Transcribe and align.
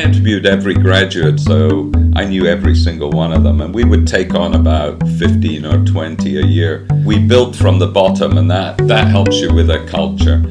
I 0.00 0.04
interviewed 0.04 0.46
every 0.46 0.72
graduate, 0.72 1.38
so 1.38 1.92
I 2.16 2.24
knew 2.24 2.46
every 2.46 2.74
single 2.74 3.10
one 3.10 3.34
of 3.34 3.42
them, 3.42 3.60
and 3.60 3.74
we 3.74 3.84
would 3.84 4.06
take 4.06 4.34
on 4.34 4.54
about 4.54 5.06
15 5.18 5.66
or 5.66 5.84
20 5.84 6.38
a 6.38 6.46
year. 6.46 6.86
We 7.04 7.18
built 7.18 7.54
from 7.54 7.78
the 7.78 7.86
bottom, 7.86 8.38
and 8.38 8.50
that, 8.50 8.78
that 8.88 9.08
helps 9.08 9.40
you 9.40 9.52
with 9.52 9.68
a 9.68 9.84
culture. 9.88 10.42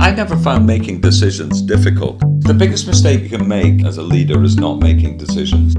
I 0.00 0.10
never 0.12 0.38
found 0.38 0.66
making 0.66 1.02
decisions 1.02 1.60
difficult. 1.60 2.18
The 2.44 2.54
biggest 2.54 2.86
mistake 2.86 3.24
you 3.24 3.28
can 3.28 3.46
make 3.46 3.84
as 3.84 3.98
a 3.98 4.02
leader 4.02 4.42
is 4.42 4.56
not 4.56 4.80
making 4.80 5.18
decisions. 5.18 5.76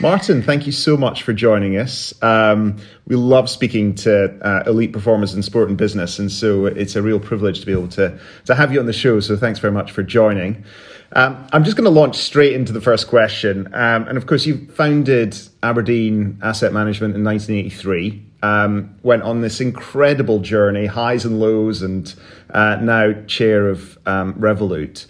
Martin, 0.00 0.42
thank 0.42 0.64
you 0.64 0.72
so 0.72 0.96
much 0.96 1.24
for 1.24 1.34
joining 1.34 1.76
us. 1.76 2.14
Um, 2.22 2.78
we 3.06 3.16
love 3.16 3.50
speaking 3.50 3.94
to 3.96 4.30
uh, 4.40 4.62
elite 4.66 4.94
performers 4.94 5.34
in 5.34 5.42
sport 5.42 5.68
and 5.68 5.76
business, 5.76 6.18
and 6.18 6.32
so 6.32 6.64
it's 6.64 6.96
a 6.96 7.02
real 7.02 7.20
privilege 7.20 7.60
to 7.60 7.66
be 7.66 7.72
able 7.72 7.88
to, 7.88 8.18
to 8.46 8.54
have 8.54 8.72
you 8.72 8.80
on 8.80 8.86
the 8.86 8.94
show. 8.94 9.20
So 9.20 9.36
thanks 9.36 9.58
very 9.58 9.74
much 9.74 9.92
for 9.92 10.02
joining. 10.02 10.64
Um, 11.12 11.46
I'm 11.52 11.64
just 11.64 11.76
going 11.76 11.84
to 11.84 11.90
launch 11.90 12.16
straight 12.16 12.54
into 12.54 12.72
the 12.72 12.80
first 12.80 13.08
question. 13.08 13.66
Um, 13.74 14.08
and 14.08 14.16
of 14.16 14.26
course, 14.26 14.46
you 14.46 14.66
founded 14.68 15.36
Aberdeen 15.62 16.38
Asset 16.42 16.72
Management 16.72 17.14
in 17.14 17.22
1983, 17.22 18.24
um, 18.42 18.96
went 19.02 19.22
on 19.22 19.42
this 19.42 19.60
incredible 19.60 20.38
journey, 20.38 20.86
highs 20.86 21.26
and 21.26 21.38
lows, 21.38 21.82
and 21.82 22.14
uh, 22.54 22.76
now 22.76 23.12
chair 23.26 23.68
of 23.68 23.98
um, 24.06 24.32
Revolut. 24.34 25.06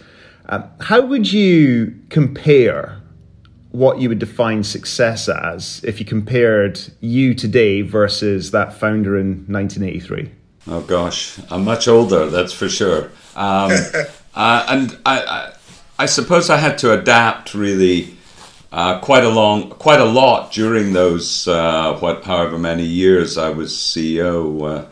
Uh, 0.49 0.67
how 0.81 0.99
would 0.99 1.31
you 1.31 1.97
compare 2.09 3.00
what 3.71 3.99
you 3.99 4.09
would 4.09 4.19
define 4.19 4.63
success 4.63 5.29
as 5.29 5.81
if 5.83 5.99
you 5.99 6.05
compared 6.05 6.79
you 6.99 7.33
today 7.33 7.81
versus 7.81 8.51
that 8.51 8.73
founder 8.73 9.17
in 9.17 9.45
1983? 9.47 10.29
Oh 10.67 10.81
gosh, 10.81 11.39
I'm 11.49 11.63
much 11.63 11.87
older, 11.87 12.27
that's 12.27 12.53
for 12.53 12.69
sure. 12.69 13.05
Um, 13.35 13.71
uh, 14.35 14.65
and 14.69 14.97
I, 15.05 15.21
I, 15.21 15.53
I, 15.99 16.05
suppose 16.05 16.49
I 16.49 16.57
had 16.57 16.77
to 16.79 16.93
adapt 16.93 17.53
really 17.53 18.15
uh, 18.71 18.99
quite 18.99 19.23
a 19.23 19.29
long, 19.29 19.69
quite 19.69 19.99
a 19.99 20.05
lot 20.05 20.51
during 20.51 20.93
those 20.93 21.47
uh, 21.47 21.97
what, 21.99 22.23
however 22.25 22.59
many 22.59 22.83
years 22.83 23.37
I 23.37 23.49
was 23.49 23.73
CEO. 23.73 24.87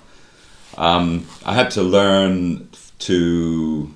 Uh, 0.77 0.81
um, 0.81 1.27
I 1.45 1.53
had 1.53 1.71
to 1.71 1.83
learn 1.83 2.69
to 2.99 3.93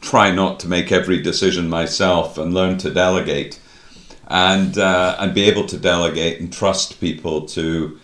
try 0.00 0.30
not 0.30 0.60
to 0.60 0.68
make 0.68 0.90
every 0.90 1.20
decision 1.20 1.68
myself 1.68 2.38
and 2.38 2.54
learn 2.54 2.78
to 2.78 2.90
delegate 2.90 3.60
and 4.28 4.78
uh, 4.78 5.16
and 5.18 5.34
be 5.34 5.44
able 5.44 5.66
to 5.66 5.76
delegate 5.76 6.40
and 6.40 6.52
trust 6.52 7.00
people 7.00 7.46
to 7.46 7.98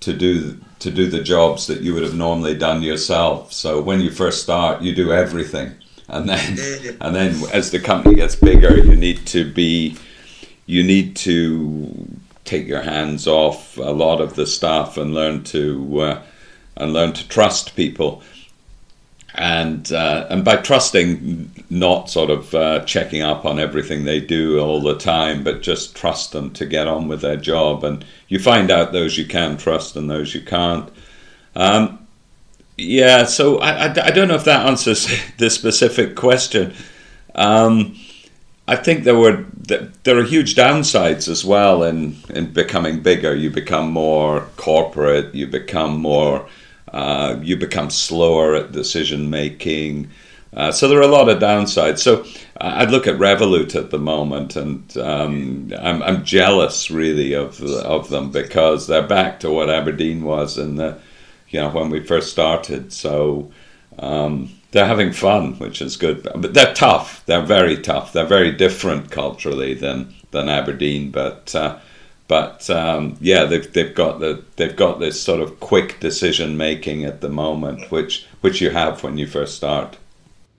to 0.00 0.12
do 0.12 0.58
to 0.78 0.90
do 0.90 1.06
the 1.08 1.22
jobs 1.22 1.66
that 1.66 1.80
you 1.80 1.92
would 1.94 2.02
have 2.02 2.14
normally 2.14 2.56
done 2.56 2.82
yourself. 2.82 3.52
So 3.52 3.80
when 3.80 4.00
you 4.00 4.10
first 4.10 4.42
start, 4.42 4.82
you 4.82 4.94
do 4.94 5.12
everything, 5.12 5.74
and 6.08 6.28
then 6.28 6.58
and 7.00 7.14
then 7.14 7.42
as 7.52 7.70
the 7.70 7.80
company 7.80 8.16
gets 8.16 8.34
bigger, 8.34 8.76
you 8.78 8.96
need 8.96 9.26
to 9.28 9.50
be 9.52 9.96
you 10.66 10.82
need 10.82 11.16
to 11.16 12.08
take 12.44 12.66
your 12.66 12.82
hands 12.82 13.26
off 13.26 13.76
a 13.76 13.92
lot 13.92 14.20
of 14.20 14.34
the 14.34 14.46
stuff 14.46 14.96
and 14.96 15.14
learn 15.14 15.44
to 15.44 16.00
uh, 16.00 16.22
and 16.76 16.92
learn 16.92 17.12
to 17.12 17.28
trust 17.28 17.76
people 17.76 18.22
and 19.38 19.92
uh, 19.92 20.26
and 20.30 20.44
by 20.44 20.56
trusting, 20.56 21.64
not 21.70 22.10
sort 22.10 22.28
of 22.28 22.52
uh, 22.54 22.84
checking 22.84 23.22
up 23.22 23.44
on 23.44 23.60
everything 23.60 24.04
they 24.04 24.20
do 24.20 24.58
all 24.58 24.80
the 24.80 24.98
time, 24.98 25.44
but 25.44 25.62
just 25.62 25.94
trust 25.94 26.32
them 26.32 26.50
to 26.54 26.66
get 26.66 26.88
on 26.88 27.06
with 27.06 27.20
their 27.20 27.36
job, 27.36 27.84
and 27.84 28.04
you 28.26 28.40
find 28.40 28.68
out 28.68 28.90
those 28.90 29.16
you 29.16 29.24
can 29.24 29.56
trust 29.56 29.94
and 29.94 30.10
those 30.10 30.34
you 30.34 30.40
can't. 30.40 30.90
Um, 31.54 32.04
yeah, 32.76 33.24
so 33.24 33.58
I, 33.58 33.86
I, 33.86 34.06
I, 34.06 34.10
don't 34.10 34.26
know 34.26 34.34
if 34.34 34.44
that 34.44 34.66
answers 34.66 35.08
the 35.38 35.50
specific 35.50 36.16
question. 36.16 36.74
Um, 37.36 37.96
I 38.66 38.74
think 38.74 39.04
there 39.04 39.16
were 39.16 39.44
there 40.02 40.18
are 40.18 40.24
huge 40.24 40.56
downsides 40.56 41.28
as 41.28 41.44
well 41.44 41.84
in 41.84 42.16
in 42.30 42.52
becoming 42.52 43.02
bigger. 43.04 43.36
You 43.36 43.50
become 43.50 43.92
more 43.92 44.48
corporate. 44.56 45.32
You 45.32 45.46
become 45.46 45.98
more 46.00 46.48
uh, 46.92 47.38
you 47.42 47.56
become 47.56 47.90
slower 47.90 48.54
at 48.54 48.72
decision 48.72 49.30
making. 49.30 50.10
Uh, 50.54 50.72
so 50.72 50.88
there 50.88 50.98
are 50.98 51.02
a 51.02 51.06
lot 51.08 51.28
of 51.28 51.38
downsides. 51.38 51.98
So 51.98 52.24
I'd 52.60 52.90
look 52.90 53.06
at 53.06 53.18
Revolut 53.18 53.74
at 53.74 53.90
the 53.90 53.98
moment, 53.98 54.56
and 54.56 54.96
um, 54.96 55.72
I'm, 55.78 56.02
I'm, 56.02 56.24
jealous 56.24 56.90
really 56.90 57.34
of 57.34 57.62
of 57.62 58.08
them 58.08 58.30
because 58.30 58.86
they're 58.86 59.06
back 59.06 59.40
to 59.40 59.50
what 59.50 59.68
Aberdeen 59.68 60.22
was 60.22 60.56
in 60.56 60.76
the, 60.76 60.98
you 61.50 61.60
know, 61.60 61.68
when 61.68 61.90
we 61.90 62.00
first 62.00 62.32
started. 62.32 62.92
So 62.92 63.52
um, 63.98 64.50
they're 64.70 64.86
having 64.86 65.12
fun, 65.12 65.58
which 65.58 65.82
is 65.82 65.96
good. 65.96 66.26
But 66.34 66.54
they're 66.54 66.74
tough. 66.74 67.24
They're 67.26 67.42
very 67.42 67.76
tough. 67.76 68.12
They're 68.14 68.24
very 68.24 68.52
different 68.52 69.10
culturally 69.10 69.74
than 69.74 70.14
than 70.30 70.48
Aberdeen, 70.48 71.10
but. 71.10 71.54
Uh, 71.54 71.78
but 72.28 72.68
um, 72.68 73.16
yeah, 73.20 73.44
they've 73.44 73.72
they've 73.72 73.94
got 73.94 74.20
the 74.20 74.44
they've 74.56 74.76
got 74.76 75.00
this 75.00 75.20
sort 75.20 75.40
of 75.40 75.58
quick 75.60 75.98
decision 75.98 76.58
making 76.58 77.04
at 77.04 77.22
the 77.22 77.30
moment, 77.30 77.90
which 77.90 78.26
which 78.42 78.60
you 78.60 78.70
have 78.70 79.02
when 79.02 79.16
you 79.16 79.26
first 79.26 79.56
start. 79.56 79.96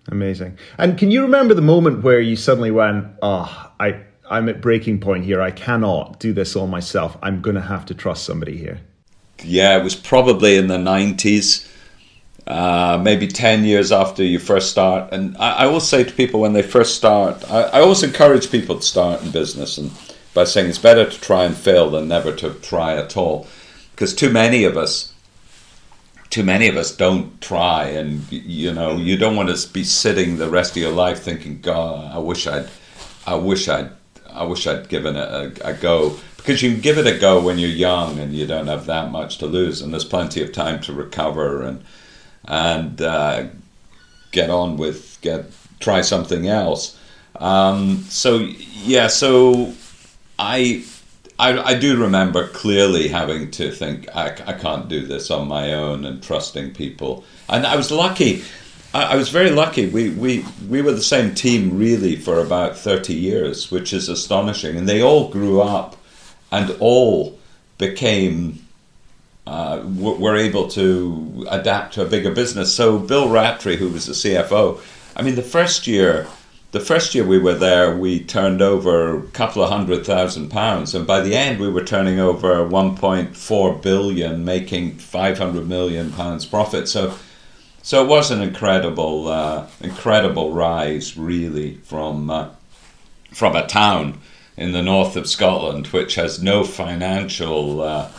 Amazing. 0.08 0.58
And 0.80 0.98
can 0.98 1.12
you 1.12 1.22
remember 1.22 1.54
the 1.54 1.62
moment 1.62 2.04
where 2.04 2.20
you 2.20 2.36
suddenly 2.36 2.72
went, 2.72 3.06
"Oh, 3.22 3.72
I 3.80 4.02
I'm 4.30 4.50
at 4.50 4.62
breaking 4.62 5.00
point 5.00 5.26
here. 5.26 5.42
I 5.42 5.52
cannot 5.52 6.20
do 6.20 6.34
this 6.34 6.56
all 6.56 6.68
myself. 6.68 7.18
I'm 7.22 7.40
going 7.40 7.56
to 7.56 7.62
have 7.62 7.86
to 7.86 7.94
trust 7.94 8.26
somebody 8.26 8.58
here." 8.58 8.82
Yeah, 9.44 9.78
it 9.78 9.84
was 9.84 9.96
probably 9.96 10.58
in 10.58 10.68
the 10.68 10.78
'90s. 10.78 11.68
Uh, 12.48 13.00
maybe 13.04 13.28
10 13.28 13.64
years 13.64 13.92
after 13.92 14.24
you 14.24 14.40
first 14.40 14.72
start. 14.72 15.14
And 15.14 15.38
I, 15.38 15.52
I 15.52 15.66
will 15.68 15.80
say 15.80 16.04
to 16.04 16.12
people 16.12 16.40
when 16.40 16.54
they 16.54 16.64
first 16.64 16.96
start, 16.96 17.44
I, 17.48 17.62
I 17.62 17.82
always 17.82 18.02
encourage 18.02 18.50
people 18.50 18.78
to 18.78 18.82
start 18.82 19.22
in 19.22 19.30
business 19.30 19.78
and 19.78 19.92
by 20.40 20.46
saying 20.46 20.70
it's 20.70 20.78
better 20.78 21.04
to 21.04 21.20
try 21.20 21.44
and 21.44 21.54
fail 21.54 21.90
than 21.90 22.08
never 22.08 22.34
to 22.34 22.54
try 22.62 22.96
at 22.96 23.18
all. 23.18 23.46
Because 23.92 24.16
too 24.16 24.30
many 24.30 24.64
of 24.64 24.78
us, 24.78 25.14
too 26.30 26.44
many 26.44 26.70
of 26.70 26.78
us 26.78 26.96
don't 26.96 27.42
try, 27.42 27.88
and 27.88 28.32
you 28.32 28.74
know, 28.74 28.96
you 28.96 29.18
don't 29.18 29.36
want 29.36 29.54
to 29.54 29.74
be 29.74 29.84
sitting 29.84 30.38
the 30.38 30.50
rest 30.50 30.78
of 30.78 30.82
your 30.82 30.94
life 30.94 31.20
thinking, 31.22 31.60
"God, 31.60 32.16
I 32.16 32.20
wish 32.20 32.48
I'd, 32.48 32.70
I 33.28 33.36
wish 33.36 33.68
I'd, 33.68 33.90
I 34.30 34.46
wish 34.46 34.66
I'd 34.66 34.88
given 34.88 35.18
it 35.18 35.28
a, 35.28 35.72
a 35.72 35.74
go." 35.74 36.16
Because 36.38 36.62
you 36.62 36.72
can 36.72 36.80
give 36.80 36.98
it 36.98 37.06
a 37.06 37.20
go 37.20 37.42
when 37.42 37.60
you're 37.60 37.70
young 37.70 38.18
and 38.18 38.34
you 38.34 38.48
don't 38.48 38.68
have 38.68 38.86
that 38.86 39.12
much 39.12 39.40
to 39.40 39.46
lose, 39.46 39.82
and 39.82 39.92
there's 39.92 40.06
plenty 40.06 40.42
of 40.42 40.54
time 40.54 40.80
to 40.84 40.94
recover 40.94 41.64
and 41.64 41.84
and 42.46 43.02
uh, 43.02 43.48
get 44.32 44.50
on 44.50 44.78
with 44.78 45.18
get 45.20 45.52
try 45.82 46.00
something 46.00 46.48
else. 46.48 46.98
Um, 47.36 48.06
so 48.08 48.38
yeah, 48.38 49.08
so 49.08 49.74
I, 50.40 50.86
I, 51.38 51.60
I 51.60 51.74
do 51.78 52.02
remember 52.02 52.48
clearly 52.48 53.10
having 53.10 53.52
to 53.52 53.72
think 53.72 54.08
I, 54.16 54.28
I 54.48 54.54
can't 54.54 54.88
do 54.88 55.06
this 55.06 55.30
on 55.30 55.48
my 55.48 55.74
own 55.74 56.06
and 56.06 56.24
trusting 56.24 56.74
people. 56.74 57.26
And 57.50 57.68
I 57.68 57.76
was 57.76 57.92
lucky. 57.92 58.44
I, 58.94 59.16
was 59.18 59.30
very 59.30 59.52
lucky. 59.52 59.88
We, 59.88 60.10
we, 60.10 60.46
we 60.68 60.82
were 60.82 60.94
the 60.94 61.04
same 61.04 61.36
team 61.36 61.78
really 61.78 62.16
for 62.16 62.40
about 62.40 62.76
30 62.78 63.14
years, 63.14 63.70
which 63.70 63.94
is 63.94 64.10
astonishing. 64.10 64.78
And 64.78 64.90
they 64.90 65.04
all 65.04 65.30
grew 65.30 65.62
up 65.62 65.98
and 66.52 66.76
all 66.80 67.38
became 67.78 68.66
uh, 69.46 69.84
were 69.96 70.38
able 70.38 70.68
to 70.70 71.46
adapt 71.50 71.96
to 71.96 72.04
a 72.04 72.06
bigger 72.06 72.32
business. 72.32 72.74
So 72.74 72.98
Bill 72.98 73.30
Rattray, 73.30 73.78
who 73.78 73.90
was 73.90 74.06
the 74.06 74.14
CFO, 74.14 74.80
I 75.16 75.22
mean, 75.22 75.36
the 75.36 75.42
first 75.42 75.86
year 75.86 76.28
the 76.72 76.80
first 76.80 77.16
year 77.16 77.26
we 77.26 77.40
were 77.40 77.56
there, 77.56 77.96
we 77.96 78.24
turned 78.24 78.62
over 78.62 79.18
a 79.18 79.22
couple 79.30 79.64
of 79.64 79.72
hundred 79.72 80.06
thousand 80.06 80.50
pounds, 80.50 80.94
and 80.94 81.08
by 81.08 81.22
the 81.22 81.36
end, 81.36 81.60
we 81.60 81.70
were 81.70 81.84
turning 81.84 82.20
over 82.20 82.58
1.4 82.58 83.82
billion, 83.82 84.46
making 84.46 84.98
500 84.98 85.68
million 85.68 86.12
pounds 86.12 86.46
profit. 86.46 86.88
So, 86.88 87.16
so 87.82 88.04
it 88.04 88.08
was 88.08 88.30
an 88.30 88.42
incredible, 88.42 89.28
uh, 89.30 89.68
incredible 89.82 90.54
rise, 90.54 91.18
really, 91.18 91.76
from 91.78 92.30
uh, 92.30 92.50
from 93.32 93.56
a 93.56 93.66
town 93.66 94.20
in 94.56 94.72
the 94.72 94.82
north 94.82 95.16
of 95.16 95.28
Scotland, 95.28 95.88
which 95.88 96.16
has 96.16 96.42
no 96.42 96.64
financial. 96.64 97.82
Uh, 97.82 98.10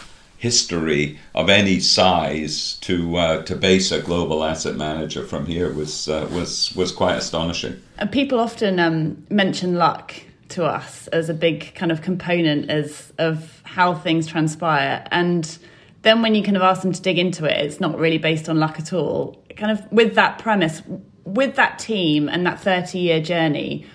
history 0.40 1.18
of 1.34 1.50
any 1.50 1.78
size 1.78 2.78
to 2.80 3.16
uh, 3.16 3.42
to 3.42 3.54
base 3.54 3.92
a 3.92 4.00
global 4.00 4.42
asset 4.42 4.74
manager 4.74 5.22
from 5.22 5.44
here 5.44 5.70
was 5.70 6.08
uh, 6.08 6.26
was 6.32 6.74
was 6.74 6.90
quite 6.90 7.16
astonishing. 7.16 7.80
And 7.98 8.10
people 8.10 8.40
often 8.40 8.80
um, 8.80 9.24
mention 9.28 9.74
luck 9.74 10.14
to 10.48 10.64
us 10.64 11.08
as 11.08 11.28
a 11.28 11.34
big 11.34 11.74
kind 11.74 11.92
of 11.92 12.00
component 12.00 12.70
as 12.70 13.12
of 13.18 13.60
how 13.64 13.94
things 13.94 14.26
transpire 14.26 15.06
and 15.12 15.58
then 16.02 16.22
when 16.22 16.34
you 16.34 16.42
kind 16.42 16.56
of 16.56 16.62
ask 16.62 16.82
them 16.82 16.92
to 16.92 17.00
dig 17.00 17.18
into 17.18 17.44
it 17.44 17.64
it's 17.64 17.78
not 17.78 17.96
really 17.96 18.18
based 18.18 18.48
on 18.48 18.58
luck 18.58 18.80
at 18.80 18.92
all 18.92 19.40
kind 19.56 19.70
of 19.70 19.92
with 19.92 20.16
that 20.16 20.40
premise 20.40 20.82
with 21.22 21.54
that 21.54 21.78
team 21.78 22.28
and 22.28 22.44
that 22.44 22.58
30 22.58 22.98
year 22.98 23.22
journey 23.22 23.86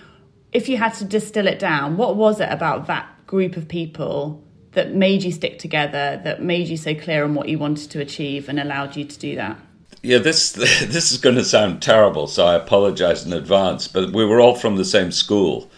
if 0.52 0.66
you 0.66 0.78
had 0.78 0.94
to 0.94 1.04
distill 1.04 1.46
it 1.46 1.58
down 1.58 1.98
what 1.98 2.16
was 2.16 2.40
it 2.40 2.48
about 2.50 2.86
that 2.86 3.06
group 3.26 3.58
of 3.58 3.68
people 3.68 4.42
that 4.76 4.94
made 4.94 5.24
you 5.24 5.32
stick 5.32 5.58
together, 5.58 6.20
that 6.22 6.42
made 6.42 6.68
you 6.68 6.76
so 6.76 6.94
clear 6.94 7.24
on 7.24 7.34
what 7.34 7.48
you 7.48 7.58
wanted 7.58 7.90
to 7.90 8.00
achieve 8.00 8.48
and 8.48 8.60
allowed 8.60 8.94
you 8.94 9.04
to 9.04 9.18
do 9.18 9.34
that? 9.34 9.58
Yeah, 10.02 10.18
this 10.18 10.52
this 10.52 11.10
is 11.10 11.18
going 11.18 11.36
to 11.36 11.44
sound 11.44 11.82
terrible, 11.82 12.28
so 12.28 12.46
I 12.46 12.54
apologize 12.54 13.26
in 13.26 13.32
advance. 13.32 13.88
But 13.88 14.12
we 14.12 14.24
were 14.24 14.40
all 14.40 14.54
from 14.54 14.76
the 14.76 14.84
same 14.84 15.10
school. 15.10 15.68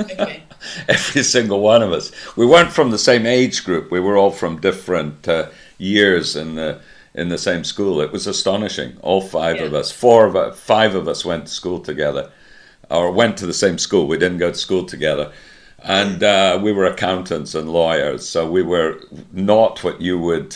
Okay. 0.00 0.42
Every 0.88 1.22
single 1.22 1.60
one 1.60 1.82
of 1.82 1.92
us. 1.92 2.10
We 2.36 2.46
weren't 2.46 2.72
from 2.72 2.90
the 2.90 2.98
same 2.98 3.26
age 3.26 3.64
group. 3.64 3.92
We 3.92 4.00
were 4.00 4.16
all 4.16 4.32
from 4.32 4.60
different 4.60 5.28
uh, 5.28 5.50
years 5.76 6.34
in 6.34 6.56
the 6.56 6.80
in 7.14 7.28
the 7.28 7.38
same 7.38 7.64
school. 7.64 8.00
It 8.00 8.12
was 8.12 8.26
astonishing. 8.26 8.96
All 9.02 9.20
five 9.20 9.56
yeah. 9.56 9.64
of 9.64 9.74
us, 9.74 9.92
four 9.92 10.26
of 10.26 10.34
us, 10.34 10.58
five 10.58 10.94
of 10.94 11.06
us 11.06 11.24
went 11.24 11.46
to 11.46 11.52
school 11.52 11.80
together, 11.80 12.30
or 12.90 13.12
went 13.12 13.36
to 13.38 13.46
the 13.46 13.52
same 13.52 13.78
school. 13.78 14.08
We 14.08 14.18
didn't 14.18 14.38
go 14.38 14.50
to 14.50 14.58
school 14.58 14.84
together, 14.86 15.32
and 15.80 16.22
uh, 16.22 16.58
we 16.62 16.72
were 16.72 16.84
accountants 16.84 17.54
and 17.54 17.70
lawyers. 17.70 18.28
So 18.28 18.50
we 18.50 18.62
were 18.62 19.00
not 19.32 19.84
what 19.84 20.00
you 20.00 20.18
would 20.18 20.54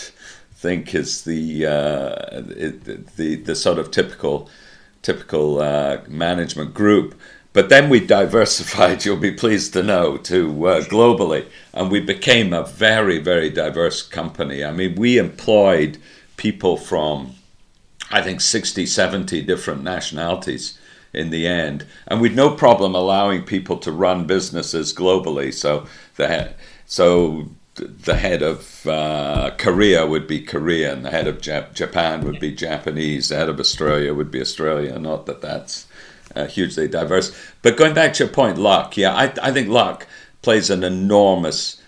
think 0.54 0.94
is 0.94 1.22
the 1.22 1.66
uh, 1.66 2.40
the 3.16 3.36
the 3.44 3.54
sort 3.54 3.78
of 3.78 3.90
typical 3.90 4.48
typical 5.02 5.60
uh, 5.60 6.00
management 6.08 6.74
group. 6.74 7.19
But 7.52 7.69
then 7.69 7.90
we 7.90 8.00
diversified, 8.00 9.04
you'll 9.04 9.16
be 9.16 9.32
pleased 9.32 9.74
to 9.74 9.82
know, 9.82 10.16
to 10.19 10.69
uh, 10.69 10.80
globally, 10.84 11.46
and 11.75 11.90
we 11.90 12.00
became 12.00 12.52
a 12.52 12.64
very, 12.64 13.18
very 13.18 13.50
diverse 13.50 14.02
company. 14.02 14.64
I 14.64 14.72
mean, 14.72 14.94
we 14.94 15.18
employed 15.18 15.98
people 16.38 16.78
from, 16.78 17.34
I 18.10 18.22
think, 18.22 18.40
60, 18.40 18.86
70 18.86 19.42
different 19.42 19.82
nationalities 19.82 20.78
in 21.12 21.31
the 21.31 21.47
end. 21.47 21.87
And 22.06 22.20
we'd 22.20 22.37
no 22.37 22.50
problem 22.50 22.94
allowing 22.94 23.44
people 23.44 23.76
to 23.79 23.93
run 23.93 24.26
businesses 24.26 24.94
globally. 24.94 25.53
So 25.53 25.87
the, 26.17 26.55
so 26.87 27.49
the 27.75 28.17
head 28.17 28.43
of 28.43 28.87
uh, 28.87 29.53
Korea 29.59 30.06
would 30.06 30.26
be 30.26 30.41
Korean, 30.41 31.03
the 31.03 31.11
head 31.11 31.26
of 31.26 31.38
Jap- 31.38 31.75
Japan 31.75 32.25
would 32.25 32.41
be 32.41 32.53
Japanese, 32.53 33.29
the 33.29 33.37
head 33.37 33.49
of 33.49 33.61
Australia 33.61 34.14
would 34.14 34.31
be 34.31 34.41
Australia. 34.41 34.99
Not 34.99 35.26
that 35.26 35.41
that's 35.41 35.87
uh, 36.35 36.47
hugely 36.47 36.88
diverse. 36.88 37.35
But 37.62 37.76
going 37.76 37.94
back 37.94 38.14
to 38.14 38.25
your 38.25 38.32
point, 38.32 38.59
luck, 38.59 38.97
yeah, 38.97 39.14
I, 39.14 39.32
I 39.43 39.53
think 39.53 39.69
luck 39.69 40.06
plays 40.43 40.70
an 40.70 40.85
enormous 40.85 41.81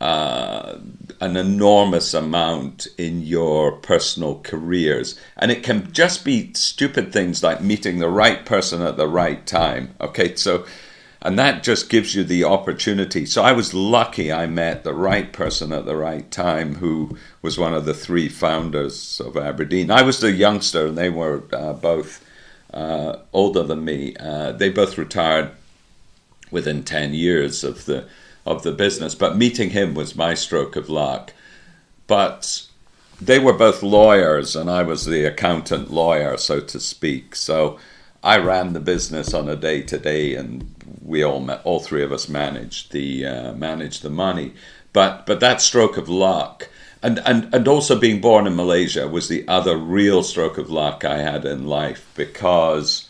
uh, 0.00 0.78
an 1.20 1.36
enormous 1.36 2.14
amount 2.14 2.86
in 2.96 3.20
your 3.20 3.72
personal 3.72 4.40
careers. 4.40 5.20
And 5.36 5.50
it 5.50 5.62
can 5.62 5.92
just 5.92 6.24
be 6.24 6.52
stupid 6.54 7.12
things 7.12 7.42
like 7.42 7.60
meeting 7.60 7.98
the 7.98 8.08
right 8.08 8.46
person 8.46 8.80
at 8.80 8.96
the 8.96 9.08
right 9.08 9.46
time. 9.46 9.94
Okay, 10.00 10.34
so, 10.36 10.64
and 11.20 11.38
that 11.38 11.62
just 11.62 11.90
gives 11.90 12.14
you 12.14 12.24
the 12.24 12.44
opportunity. 12.44 13.26
So 13.26 13.42
I 13.42 13.52
was 13.52 13.74
lucky 13.74 14.32
I 14.32 14.46
met 14.46 14.84
the 14.84 14.94
right 14.94 15.30
person 15.30 15.70
at 15.70 15.84
the 15.84 15.96
right 15.96 16.30
time 16.30 16.76
who 16.76 17.18
was 17.42 17.58
one 17.58 17.74
of 17.74 17.84
the 17.84 17.92
three 17.92 18.30
founders 18.30 19.20
of 19.20 19.36
Aberdeen. 19.36 19.90
I 19.90 20.00
was 20.00 20.20
the 20.20 20.32
youngster 20.32 20.86
and 20.86 20.96
they 20.96 21.10
were 21.10 21.44
uh, 21.52 21.74
both 21.74 22.24
uh, 22.72 23.16
older 23.34 23.64
than 23.64 23.84
me. 23.84 24.16
Uh, 24.18 24.52
they 24.52 24.70
both 24.70 24.96
retired 24.96 25.50
within 26.50 26.84
10 26.84 27.12
years 27.12 27.62
of 27.62 27.84
the 27.84 28.08
of 28.44 28.62
the 28.62 28.72
business. 28.72 29.14
But 29.14 29.36
meeting 29.36 29.70
him 29.70 29.94
was 29.94 30.16
my 30.16 30.34
stroke 30.34 30.76
of 30.76 30.88
luck. 30.88 31.32
But 32.06 32.66
they 33.20 33.38
were 33.38 33.52
both 33.52 33.82
lawyers, 33.82 34.56
and 34.56 34.70
I 34.70 34.82
was 34.82 35.04
the 35.04 35.24
accountant 35.24 35.90
lawyer, 35.90 36.36
so 36.36 36.60
to 36.60 36.80
speak. 36.80 37.36
So 37.36 37.78
I 38.22 38.38
ran 38.38 38.72
the 38.72 38.80
business 38.80 39.34
on 39.34 39.48
a 39.48 39.56
day 39.56 39.82
to 39.82 39.98
day, 39.98 40.34
and 40.34 40.74
we 41.04 41.22
all 41.22 41.50
all 41.64 41.80
three 41.80 42.02
of 42.02 42.12
us 42.12 42.28
managed 42.28 42.92
the 42.92 43.26
uh, 43.26 43.52
managed 43.52 44.02
the 44.02 44.10
money. 44.10 44.54
But 44.92 45.26
but 45.26 45.40
that 45.40 45.60
stroke 45.60 45.96
of 45.96 46.08
luck. 46.08 46.68
And, 47.02 47.18
and 47.24 47.54
and 47.54 47.66
also 47.66 47.98
being 47.98 48.20
born 48.20 48.46
in 48.46 48.56
Malaysia 48.56 49.08
was 49.08 49.28
the 49.28 49.48
other 49.48 49.76
real 49.76 50.22
stroke 50.22 50.58
of 50.58 50.68
luck 50.68 51.02
I 51.02 51.18
had 51.18 51.46
in 51.46 51.66
life 51.66 52.10
because 52.14 53.08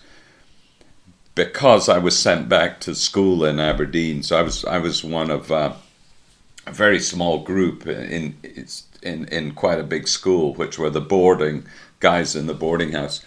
because 1.34 1.88
I 1.88 1.98
was 1.98 2.18
sent 2.18 2.48
back 2.48 2.80
to 2.80 2.94
school 2.94 3.44
in 3.44 3.60
Aberdeen. 3.60 4.22
So 4.22 4.38
I 4.38 4.42
was 4.42 4.64
I 4.64 4.78
was 4.78 5.04
one 5.04 5.30
of 5.30 5.50
uh, 5.50 5.74
a 6.66 6.72
very 6.72 7.00
small 7.00 7.42
group 7.42 7.86
in 7.86 8.36
in 9.02 9.26
in 9.26 9.52
quite 9.52 9.78
a 9.78 9.84
big 9.84 10.08
school, 10.08 10.54
which 10.54 10.78
were 10.78 10.90
the 10.90 11.00
boarding 11.00 11.64
guys 12.00 12.34
in 12.34 12.46
the 12.46 12.54
boarding 12.54 12.92
house, 12.92 13.24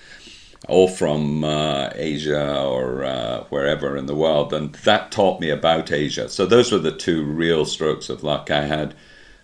all 0.67 0.87
from 0.87 1.43
uh, 1.43 1.89
Asia 1.95 2.63
or 2.63 3.03
uh, 3.03 3.43
wherever 3.49 3.95
in 3.95 4.05
the 4.05 4.15
world, 4.15 4.53
and 4.53 4.73
that 4.83 5.11
taught 5.11 5.39
me 5.39 5.49
about 5.49 5.91
Asia. 5.91 6.29
So 6.29 6.45
those 6.45 6.71
were 6.71 6.79
the 6.79 6.91
two 6.91 7.23
real 7.23 7.65
strokes 7.65 8.09
of 8.09 8.23
luck 8.23 8.51
I 8.51 8.65
had. 8.65 8.95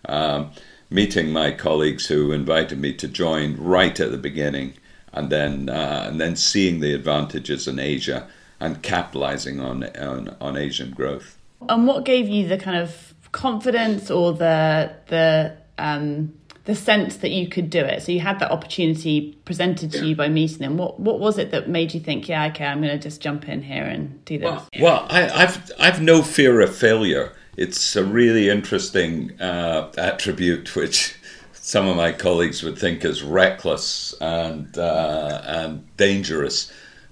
Um, 0.05 0.51
meeting 0.91 1.31
my 1.31 1.51
colleagues 1.51 2.07
who 2.07 2.31
invited 2.31 2.79
me 2.79 2.91
to 2.91 3.07
join 3.07 3.55
right 3.57 3.99
at 3.99 4.09
the 4.09 4.17
beginning, 4.17 4.73
and 5.13 5.29
then 5.29 5.69
uh, 5.69 6.05
and 6.07 6.19
then 6.19 6.35
seeing 6.35 6.79
the 6.79 6.93
advantages 6.93 7.67
in 7.67 7.79
Asia 7.79 8.27
and 8.59 8.81
capitalizing 8.81 9.59
on, 9.59 9.83
on, 9.97 10.35
on 10.41 10.57
Asian 10.57 10.91
growth. 10.91 11.37
And 11.67 11.87
what 11.87 12.05
gave 12.05 12.27
you 12.27 12.47
the 12.47 12.57
kind 12.57 12.77
of 12.77 13.13
confidence 13.31 14.09
or 14.09 14.33
the 14.33 14.91
the 15.07 15.55
um, 15.77 16.33
the 16.65 16.75
sense 16.75 17.17
that 17.17 17.31
you 17.31 17.47
could 17.47 17.69
do 17.69 17.79
it? 17.79 18.01
So 18.01 18.11
you 18.11 18.21
had 18.21 18.39
that 18.39 18.51
opportunity 18.51 19.37
presented 19.45 19.91
to 19.91 20.05
you 20.05 20.15
by 20.15 20.29
meeting 20.29 20.59
them. 20.59 20.77
What 20.77 20.99
what 20.99 21.19
was 21.19 21.37
it 21.37 21.51
that 21.51 21.67
made 21.67 21.93
you 21.93 21.99
think, 21.99 22.29
yeah, 22.29 22.47
okay, 22.47 22.65
I'm 22.65 22.81
going 22.81 22.97
to 22.97 22.99
just 22.99 23.21
jump 23.21 23.49
in 23.49 23.61
here 23.61 23.83
and 23.83 24.23
do 24.25 24.37
this? 24.37 24.45
Well, 24.45 24.67
well 24.79 25.07
I, 25.09 25.29
I've 25.29 25.71
I've 25.79 26.01
no 26.01 26.21
fear 26.21 26.61
of 26.61 26.75
failure. 26.75 27.33
It's 27.57 27.95
a 27.97 28.05
really 28.05 28.49
interesting 28.49 29.39
uh, 29.41 29.91
attribute 29.97 30.75
which 30.77 31.17
some 31.51 31.87
of 31.87 31.97
my 31.97 32.13
colleagues 32.13 32.63
would 32.63 32.79
think 32.79 33.03
is 33.03 33.21
reckless 33.21 34.13
and 34.21 34.77
uh, 34.77 35.41
and 35.45 35.97
dangerous 35.97 36.71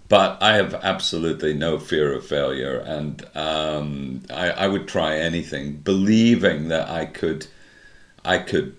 but 0.09 0.42
I 0.42 0.56
have 0.56 0.74
absolutely 0.74 1.54
no 1.54 1.80
fear 1.80 2.13
of 2.13 2.25
failure, 2.25 2.77
and 2.80 3.25
um, 3.36 4.24
I, 4.30 4.51
I, 4.51 4.68
would 4.68 4.88
try 4.88 5.18
anything, 5.18 5.77
believing 5.77 6.69
that 6.69 6.89
I 6.89 7.06
could, 7.06 7.48
I 8.24 8.38
could 8.38 8.77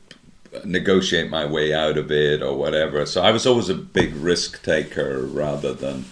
negotiate 0.64 1.30
my 1.30 1.44
way 1.44 1.74
out 1.74 1.98
of 1.98 2.10
it 2.10 2.42
or 2.42 2.56
whatever. 2.56 3.04
So 3.04 3.22
I 3.22 3.30
was 3.30 3.46
always 3.46 3.68
a 3.68 3.74
big 3.74 4.14
risk 4.14 4.62
taker 4.62 5.20
rather 5.20 5.74
than. 5.74 6.06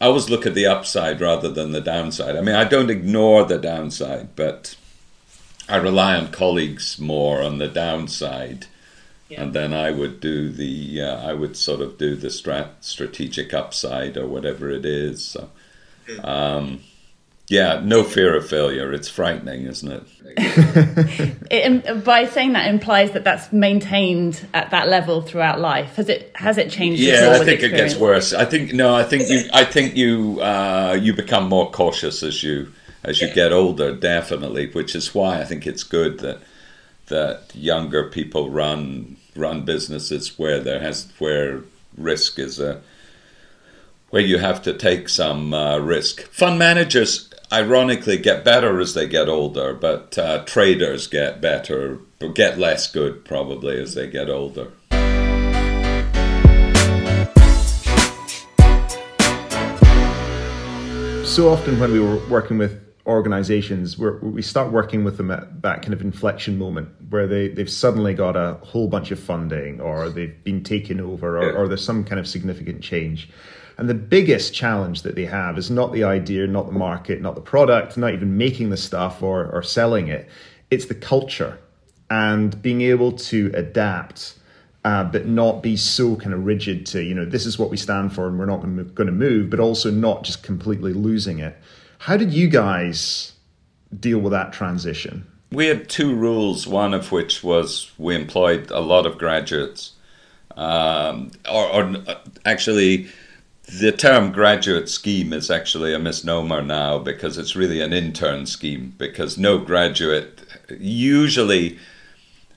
I 0.00 0.06
always 0.06 0.30
look 0.30 0.46
at 0.46 0.54
the 0.54 0.66
upside 0.66 1.20
rather 1.20 1.48
than 1.48 1.72
the 1.72 1.80
downside. 1.80 2.36
I 2.36 2.40
mean, 2.40 2.54
I 2.54 2.64
don't 2.64 2.90
ignore 2.90 3.44
the 3.44 3.58
downside, 3.58 4.36
but 4.36 4.76
I 5.68 5.76
rely 5.76 6.14
on 6.14 6.30
colleagues 6.30 7.00
more 7.00 7.42
on 7.42 7.58
the 7.58 7.66
downside 7.66 8.66
and 9.36 9.52
then 9.52 9.74
I 9.74 9.90
would 9.90 10.20
do 10.20 10.50
the 10.50 11.02
uh, 11.02 11.28
I 11.28 11.34
would 11.34 11.56
sort 11.56 11.80
of 11.80 11.98
do 11.98 12.16
the 12.16 12.28
strat- 12.28 12.82
strategic 12.82 13.52
upside 13.52 14.16
or 14.16 14.26
whatever 14.26 14.70
it 14.70 14.86
is. 14.86 15.24
So, 15.24 15.50
hmm. 16.06 16.24
um, 16.24 16.80
yeah, 17.48 17.80
no 17.82 18.04
fear 18.04 18.36
of 18.36 18.48
failure. 18.48 18.92
It's 18.92 19.08
frightening, 19.08 19.64
isn't 19.64 19.90
it? 19.90 20.02
it? 21.50 22.04
By 22.04 22.26
saying 22.26 22.52
that 22.52 22.68
implies 22.68 23.12
that 23.12 23.24
that's 23.24 23.52
maintained 23.52 24.46
at 24.52 24.70
that 24.70 24.88
level 24.88 25.22
throughout 25.22 25.60
life. 25.60 25.96
Has 25.96 26.08
it 26.08 26.30
has 26.34 26.58
it 26.58 26.70
changed? 26.70 27.00
Yeah, 27.00 27.38
I 27.40 27.44
think 27.44 27.62
it 27.62 27.70
gets 27.70 27.96
worse. 27.96 28.32
I 28.32 28.44
think 28.44 28.72
no. 28.72 28.94
I 28.94 29.04
think 29.04 29.28
you. 29.28 29.48
I 29.52 29.64
think 29.64 29.96
you. 29.96 30.40
Uh, 30.40 30.98
you 31.00 31.14
become 31.14 31.48
more 31.48 31.70
cautious 31.70 32.22
as 32.22 32.42
you 32.42 32.72
as 33.04 33.20
you 33.20 33.32
get 33.32 33.52
older. 33.52 33.94
Definitely, 33.94 34.70
which 34.70 34.94
is 34.94 35.14
why 35.14 35.40
I 35.40 35.44
think 35.44 35.66
it's 35.66 35.82
good 35.82 36.20
that 36.20 36.40
that 37.08 37.54
younger 37.54 38.04
people 38.04 38.50
run 38.50 39.16
run 39.34 39.64
businesses 39.64 40.38
where 40.38 40.60
there 40.60 40.80
has 40.80 41.12
where 41.18 41.62
risk 41.96 42.38
is 42.38 42.58
a 42.58 42.80
where 44.10 44.22
you 44.22 44.38
have 44.38 44.62
to 44.62 44.72
take 44.72 45.08
some 45.08 45.52
uh, 45.52 45.78
risk. 45.78 46.22
Fund 46.22 46.58
managers, 46.58 47.30
ironically, 47.52 48.16
get 48.16 48.42
better 48.44 48.80
as 48.80 48.94
they 48.94 49.06
get 49.06 49.28
older, 49.28 49.74
but 49.74 50.16
uh, 50.16 50.42
traders 50.44 51.06
get 51.06 51.42
better, 51.42 51.98
get 52.34 52.58
less 52.58 52.90
good 52.90 53.24
probably 53.24 53.78
as 53.78 53.94
they 53.94 54.06
get 54.08 54.30
older. 54.30 54.72
So 61.26 61.50
often, 61.50 61.78
when 61.78 61.92
we 61.92 62.00
were 62.00 62.16
working 62.28 62.56
with 62.56 62.87
organizations 63.08 63.96
where 63.96 64.18
we 64.18 64.42
start 64.42 64.70
working 64.70 65.02
with 65.02 65.16
them 65.16 65.30
at 65.30 65.62
that 65.62 65.80
kind 65.80 65.94
of 65.94 66.02
inflection 66.02 66.58
moment 66.58 66.88
where 67.08 67.26
they, 67.26 67.48
they've 67.48 67.70
suddenly 67.70 68.12
got 68.12 68.36
a 68.36 68.54
whole 68.62 68.86
bunch 68.86 69.10
of 69.10 69.18
funding 69.18 69.80
or 69.80 70.10
they've 70.10 70.44
been 70.44 70.62
taken 70.62 71.00
over 71.00 71.38
or, 71.38 71.52
or 71.52 71.68
there's 71.68 71.84
some 71.84 72.04
kind 72.04 72.20
of 72.20 72.28
significant 72.28 72.82
change. 72.82 73.30
And 73.78 73.88
the 73.88 73.94
biggest 73.94 74.52
challenge 74.52 75.02
that 75.02 75.14
they 75.14 75.24
have 75.24 75.56
is 75.56 75.70
not 75.70 75.92
the 75.92 76.04
idea, 76.04 76.46
not 76.46 76.66
the 76.66 76.78
market, 76.78 77.22
not 77.22 77.34
the 77.34 77.40
product, 77.40 77.96
not 77.96 78.12
even 78.12 78.36
making 78.36 78.68
the 78.68 78.76
stuff 78.76 79.22
or, 79.22 79.46
or 79.46 79.62
selling 79.62 80.08
it. 80.08 80.28
It's 80.70 80.86
the 80.86 80.94
culture 80.94 81.58
and 82.10 82.60
being 82.60 82.82
able 82.82 83.12
to 83.12 83.50
adapt, 83.54 84.34
uh, 84.84 85.04
but 85.04 85.26
not 85.26 85.62
be 85.62 85.76
so 85.76 86.16
kind 86.16 86.34
of 86.34 86.44
rigid 86.44 86.84
to, 86.86 87.02
you 87.02 87.14
know, 87.14 87.24
this 87.24 87.46
is 87.46 87.58
what 87.58 87.70
we 87.70 87.76
stand 87.76 88.12
for 88.12 88.26
and 88.26 88.38
we're 88.38 88.46
not 88.46 88.60
going 88.60 89.06
to 89.06 89.12
move, 89.12 89.48
but 89.48 89.60
also 89.60 89.90
not 89.90 90.24
just 90.24 90.42
completely 90.42 90.92
losing 90.92 91.38
it. 91.38 91.56
How 91.98 92.16
did 92.16 92.32
you 92.32 92.48
guys 92.48 93.32
deal 93.98 94.18
with 94.18 94.32
that 94.32 94.52
transition? 94.52 95.26
We 95.50 95.66
had 95.66 95.88
two 95.88 96.14
rules, 96.14 96.66
one 96.66 96.94
of 96.94 97.10
which 97.10 97.42
was 97.42 97.90
we 97.98 98.14
employed 98.14 98.70
a 98.70 98.80
lot 98.80 99.06
of 99.06 99.18
graduates. 99.18 99.92
um, 100.56 101.30
or, 101.50 101.66
or 101.66 101.96
uh, 102.06 102.14
actually 102.44 103.08
the 103.80 103.92
term 103.92 104.32
graduate 104.32 104.88
scheme 104.88 105.32
is 105.32 105.50
actually 105.50 105.94
a 105.94 105.98
misnomer 105.98 106.62
now 106.62 106.98
because 106.98 107.38
it's 107.38 107.54
really 107.54 107.80
an 107.80 107.92
intern 107.92 108.44
scheme 108.46 108.94
because 108.98 109.38
no 109.38 109.58
graduate 109.58 110.40
usually 110.80 111.78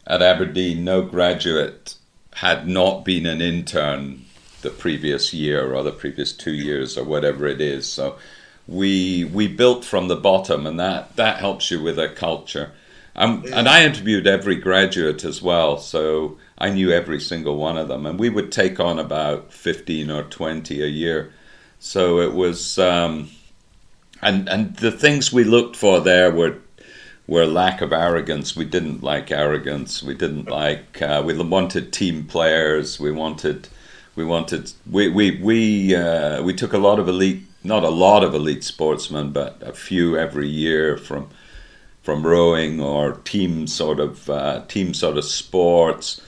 at 0.08 0.22
Aberdeen 0.22 0.84
no 0.84 1.02
graduate 1.04 1.96
had 2.36 2.68
not 2.68 3.06
been 3.06 3.26
an 3.26 3.42
intern 3.42 4.26
the 4.62 4.70
previous 4.70 5.34
year 5.34 5.74
or 5.74 5.84
the 5.84 5.92
previous 5.92 6.32
two 6.34 6.54
years 6.54 6.98
or 6.98 7.04
whatever 7.04 7.46
it 7.46 7.62
is 7.62 7.86
so 7.86 8.18
we 8.68 9.24
we 9.26 9.48
built 9.48 9.84
from 9.84 10.08
the 10.08 10.16
bottom 10.16 10.66
and 10.66 10.80
that 10.80 11.16
that 11.16 11.40
helps 11.40 11.72
you 11.72 11.82
with 11.82 12.00
a 12.00 12.10
culture 12.10 12.72
um, 13.16 13.44
and 13.52 13.68
I 13.68 13.84
interviewed 13.84 14.26
every 14.26 14.56
graduate 14.56 15.24
as 15.24 15.42
well 15.42 15.78
so 15.78 16.38
I 16.62 16.70
knew 16.70 16.92
every 16.92 17.20
single 17.20 17.58
one 17.58 17.76
of 17.76 17.88
them, 17.88 18.06
and 18.06 18.20
we 18.20 18.30
would 18.30 18.52
take 18.52 18.80
on 18.80 19.00
about 19.00 19.52
fifteen 19.52 20.12
or 20.12 20.22
twenty 20.22 20.84
a 20.84 20.88
year. 20.88 21.34
So 21.80 22.20
it 22.20 22.36
was, 22.36 22.78
um, 22.78 23.32
and 24.22 24.48
and 24.48 24.76
the 24.76 24.92
things 24.92 25.34
we 25.34 25.44
looked 25.44 25.76
for 25.76 26.00
there 26.00 26.30
were 26.32 26.58
were 27.26 27.48
lack 27.48 27.82
of 27.82 27.92
arrogance. 27.92 28.56
We 28.56 28.66
didn't 28.66 29.02
like 29.02 29.32
arrogance. 29.32 30.04
We 30.04 30.14
didn't 30.14 30.50
like. 30.50 31.02
Uh, 31.02 31.24
we 31.26 31.36
wanted 31.36 31.92
team 31.92 32.26
players. 32.26 33.00
We 33.00 33.12
wanted. 33.12 33.68
We 34.16 34.24
wanted. 34.24 34.72
We 34.88 35.10
we 35.10 35.32
we 35.42 35.96
uh, 35.96 36.44
we 36.44 36.54
took 36.54 36.74
a 36.74 36.78
lot 36.78 37.00
of 37.00 37.08
elite. 37.08 37.42
Not 37.64 37.84
a 37.84 37.90
lot 37.90 38.24
of 38.24 38.34
elite 38.34 38.64
sportsmen, 38.64 39.32
but 39.32 39.62
a 39.62 39.74
few 39.74 40.18
every 40.18 40.48
year 40.48 40.98
from 40.98 41.30
from 42.02 42.26
rowing 42.26 42.82
or 42.82 43.14
team 43.14 43.68
sort 43.68 44.00
of 44.00 44.30
uh, 44.30 44.64
team 44.68 44.94
sort 44.94 45.18
of 45.18 45.26
sports. 45.26 46.20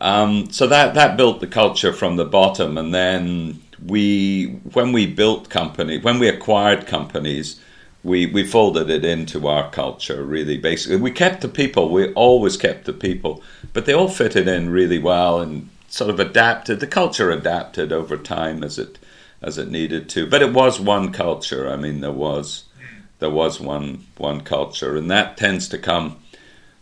Um, 0.00 0.50
so 0.50 0.66
that 0.66 0.94
that 0.94 1.16
built 1.16 1.40
the 1.40 1.46
culture 1.46 1.92
from 1.92 2.16
the 2.16 2.24
bottom, 2.24 2.76
and 2.76 2.92
then 2.92 3.62
we 3.84 4.60
when 4.72 4.92
we 4.92 5.06
built 5.06 5.48
company 5.48 5.98
when 5.98 6.18
we 6.18 6.28
acquired 6.28 6.86
companies, 6.86 7.60
we 8.02 8.26
we 8.26 8.44
folded 8.44 8.90
it 8.90 9.04
into 9.04 9.46
our 9.46 9.70
culture 9.70 10.24
really. 10.24 10.58
Basically, 10.58 10.96
we 10.96 11.12
kept 11.12 11.40
the 11.42 11.48
people. 11.48 11.88
We 11.90 12.12
always 12.14 12.56
kept 12.56 12.84
the 12.84 12.92
people, 12.92 13.42
but 13.72 13.86
they 13.86 13.92
all 13.92 14.08
fitted 14.08 14.48
in 14.48 14.70
really 14.70 14.98
well 14.98 15.40
and 15.40 15.70
sort 15.88 16.10
of 16.10 16.18
adapted. 16.18 16.80
The 16.80 16.88
culture 16.88 17.30
adapted 17.30 17.92
over 17.92 18.16
time 18.16 18.64
as 18.64 18.78
it 18.78 18.98
as 19.44 19.58
it 19.58 19.70
needed 19.70 20.08
to. 20.08 20.26
But 20.26 20.42
it 20.42 20.52
was 20.52 20.80
one 20.80 21.12
culture. 21.12 21.70
I 21.70 21.76
mean, 21.76 22.00
there 22.00 22.10
was 22.10 22.64
there 23.18 23.30
was 23.30 23.60
one 23.60 24.06
one 24.16 24.40
culture, 24.40 24.96
and 24.96 25.10
that 25.10 25.36
tends 25.36 25.68
to 25.68 25.78
come 25.78 26.16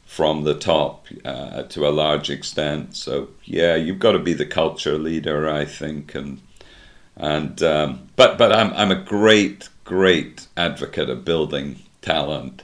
from 0.06 0.44
the 0.44 0.54
top 0.54 1.06
uh, 1.24 1.64
to 1.64 1.86
a 1.86 1.90
large 1.90 2.30
extent. 2.30 2.96
So 2.96 3.28
yeah, 3.44 3.74
you've 3.74 3.98
got 3.98 4.12
to 4.12 4.18
be 4.18 4.32
the 4.32 4.46
culture 4.46 4.96
leader, 4.96 5.50
I 5.50 5.64
think, 5.64 6.14
and 6.14 6.40
and 7.16 7.60
um, 7.62 8.08
but 8.16 8.38
but 8.38 8.52
I'm 8.52 8.72
I'm 8.74 8.92
a 8.92 9.02
great 9.02 9.68
great 9.84 10.46
advocate 10.56 11.10
of 11.10 11.24
building 11.24 11.82
talent 12.00 12.62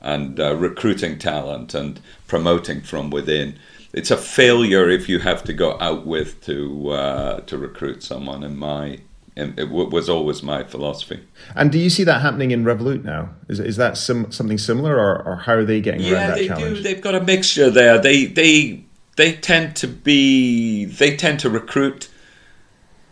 and 0.00 0.40
uh, 0.40 0.56
recruiting 0.56 1.18
talent 1.18 1.74
and 1.74 2.00
promoting 2.26 2.80
from 2.80 3.10
within. 3.10 3.58
It's 3.92 4.10
a 4.10 4.16
failure 4.16 4.90
if 4.90 5.08
you 5.08 5.20
have 5.20 5.42
to 5.44 5.52
go 5.52 5.78
out 5.80 6.04
with 6.04 6.44
to 6.46 6.90
uh, 6.90 7.40
to 7.42 7.56
recruit 7.56 8.02
someone. 8.02 8.42
In 8.42 8.56
my 8.56 8.98
it 9.36 9.56
w- 9.56 9.88
was 9.90 10.08
always 10.08 10.42
my 10.42 10.64
philosophy. 10.64 11.20
And 11.54 11.70
do 11.70 11.78
you 11.78 11.90
see 11.90 12.04
that 12.04 12.22
happening 12.22 12.50
in 12.50 12.64
Revolut 12.64 13.04
now? 13.04 13.30
Is 13.48 13.60
is 13.60 13.76
that 13.76 13.98
sim- 13.98 14.32
something 14.32 14.58
similar, 14.58 14.96
or, 14.96 15.22
or 15.26 15.36
how 15.36 15.54
are 15.54 15.64
they 15.64 15.80
getting 15.80 16.00
yeah, 16.00 16.12
around 16.12 16.30
that 16.30 16.46
challenge? 16.46 16.48
they 16.48 16.62
challenge? 16.62 16.76
do. 16.78 16.82
They've 16.82 17.02
got 17.02 17.14
a 17.14 17.22
mixture 17.22 17.70
there. 17.70 17.98
They 17.98 18.24
they 18.24 18.84
they 19.16 19.32
tend 19.34 19.76
to 19.76 19.88
be 19.88 20.86
they 20.86 21.16
tend 21.16 21.40
to 21.40 21.50
recruit 21.50 22.08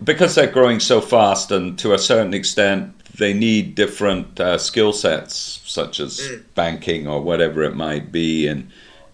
because 0.02 0.35
they're 0.35 0.50
growing 0.50 0.81
so 0.81 1.00
fast, 1.00 1.50
and 1.50 1.78
to 1.78 1.93
a 1.93 1.99
certain 1.99 2.35
extent, 2.35 2.95
they 3.16 3.33
need 3.33 3.75
different 3.75 4.40
uh, 4.40 4.59
skill 4.59 4.93
sets, 4.93 5.61
such 5.64 6.00
as 6.00 6.19
mm. 6.19 6.43
banking 6.54 7.07
or 7.07 7.21
whatever 7.21 7.62
it 7.62 7.76
might 7.76 8.11
be. 8.11 8.47
And 8.47 8.71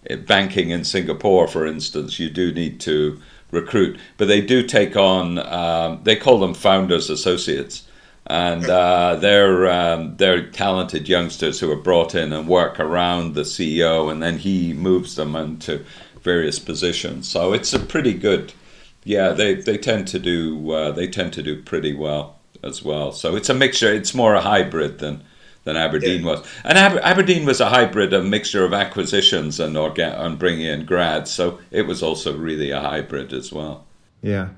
uh, 0.09 0.17
banking 0.17 0.71
in 0.71 0.85
Singapore, 0.85 1.47
for 1.47 1.67
instance, 1.67 2.19
you 2.19 2.31
do 2.31 2.53
need 2.53 2.81
to 2.81 3.21
recruit, 3.51 3.99
but 4.17 4.29
they 4.29 4.41
do 4.41 4.63
take 4.63 4.97
on. 4.97 5.39
Um, 5.39 6.01
they 6.05 6.17
call 6.17 6.39
them 6.39 6.55
founders 6.55 7.11
associates, 7.11 7.87
and 8.27 8.65
uh, 8.69 9.17
they're 9.17 9.71
um, 9.71 10.17
they're 10.17 10.47
talented 10.51 11.09
youngsters 11.09 11.61
who 11.61 11.71
are 11.71 11.77
brought 11.77 12.15
in 12.15 12.33
and 12.33 12.49
work 12.49 12.79
around 12.79 13.35
the 13.35 13.43
CEO, 13.43 14.11
and 14.11 14.23
then 14.23 14.39
he 14.39 14.73
moves 14.73 15.17
them 15.17 15.35
into 15.35 15.85
various 16.23 16.59
positions. 16.59 17.29
So 17.29 17.53
it's 17.53 17.73
a 17.73 17.79
pretty 17.79 18.15
good. 18.15 18.53
Yeah, 19.03 19.31
they, 19.31 19.55
they 19.55 19.79
tend 19.79 20.09
to 20.09 20.19
do 20.19 20.71
uh, 20.73 20.93
they 20.93 21.09
tend 21.09 21.33
to 21.35 21.43
do 21.43 21.63
pretty 21.63 21.95
well 21.95 22.39
as 22.63 22.83
well. 22.83 23.13
So 23.13 23.35
it's 23.35 23.49
a 23.49 23.55
mixture. 23.55 23.93
It's 23.93 24.15
more 24.15 24.35
a 24.35 24.43
hybrid 24.43 24.99
than 24.99 25.25
than 25.65 25.77
Aberdeen 25.77 26.23
yeah. 26.23 26.27
was. 26.27 26.47
And 26.65 26.79
Aber- 26.79 27.05
Aberdeen 27.05 27.45
was 27.47 27.61
a 27.61 27.69
hybrid, 27.69 28.13
a 28.13 28.23
mixture 28.23 28.65
of 28.65 28.73
acquisitions 28.73 29.61
and 29.61 29.77
orga- 29.77 30.19
and 30.19 30.39
bringing 30.39 30.67
in 30.67 30.87
grads. 30.87 31.31
So 31.31 31.59
it 31.71 31.83
was 31.83 32.03
also 32.03 32.37
really 32.37 32.71
a 32.71 32.81
hybrid 32.81 33.33
as 33.33 33.53
well. 33.53 33.85
Yeah. 34.23 34.49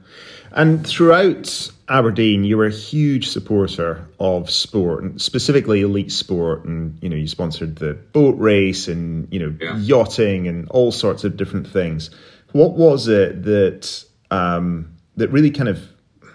And 0.54 0.86
throughout 0.86 1.70
Aberdeen, 1.88 2.44
you 2.44 2.58
were 2.58 2.66
a 2.66 2.72
huge 2.72 3.28
supporter 3.28 4.06
of 4.20 4.50
sport, 4.50 5.02
and 5.02 5.20
specifically 5.20 5.80
elite 5.80 6.12
sport. 6.12 6.64
And 6.64 6.98
you 7.00 7.08
know, 7.08 7.16
you 7.16 7.26
sponsored 7.26 7.76
the 7.76 7.94
boat 7.94 8.38
race, 8.38 8.86
and 8.88 9.28
you 9.32 9.40
know, 9.40 9.54
yeah. 9.60 9.76
yachting, 9.78 10.46
and 10.48 10.68
all 10.68 10.92
sorts 10.92 11.24
of 11.24 11.36
different 11.36 11.66
things. 11.66 12.10
What 12.52 12.72
was 12.72 13.08
it 13.08 13.44
that 13.44 14.04
um, 14.30 14.94
that 15.16 15.28
really 15.28 15.50
kind 15.50 15.70
of 15.70 15.91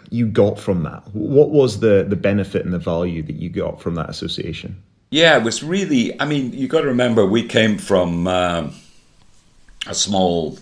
you 0.10 0.28
got 0.28 0.60
from 0.60 0.84
that? 0.84 1.04
What 1.14 1.50
was 1.50 1.80
the 1.80 2.06
the 2.08 2.16
benefit 2.16 2.66
and 2.66 2.74
the 2.74 2.80
value 2.80 3.24
that 3.24 3.36
you 3.36 3.50
got 3.50 3.82
from 3.82 3.96
that 3.96 4.10
association? 4.10 4.82
Yeah, 5.10 5.38
it 5.38 5.44
was 5.44 5.64
really. 5.64 6.20
I 6.20 6.26
mean, 6.26 6.54
you 6.54 6.68
got 6.68 6.82
to 6.82 6.88
remember 6.88 7.26
we 7.26 7.44
came 7.44 7.78
from 7.78 8.28
um, 8.28 8.74
a 9.86 9.96
small 9.96 10.60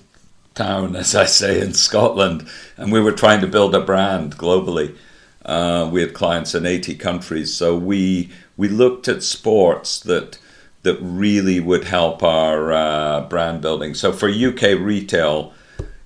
town, 0.54 0.96
as 0.96 1.16
I 1.16 1.26
say, 1.26 1.60
in 1.62 1.74
Scotland, 1.74 2.48
and 2.78 2.92
we 2.92 3.02
were 3.02 3.12
trying 3.12 3.42
to 3.42 3.48
build 3.48 3.76
a 3.76 3.82
brand 3.82 4.38
globally. 4.38 4.96
Uh, 5.44 5.88
we 5.92 6.02
had 6.02 6.14
clients 6.14 6.56
in 6.56 6.66
80 6.66 6.96
countries, 6.96 7.54
so 7.54 7.76
we 7.76 8.32
we 8.58 8.68
looked 8.68 9.08
at 9.08 9.24
sports 9.24 10.00
that 10.02 10.40
that 10.84 10.98
really 11.02 11.60
would 11.60 11.86
help 11.86 12.22
our 12.22 12.72
uh, 12.72 13.22
brand 13.22 13.62
building. 13.62 13.96
So 13.96 14.12
for 14.12 14.30
UK 14.30 14.80
retail, 14.80 15.52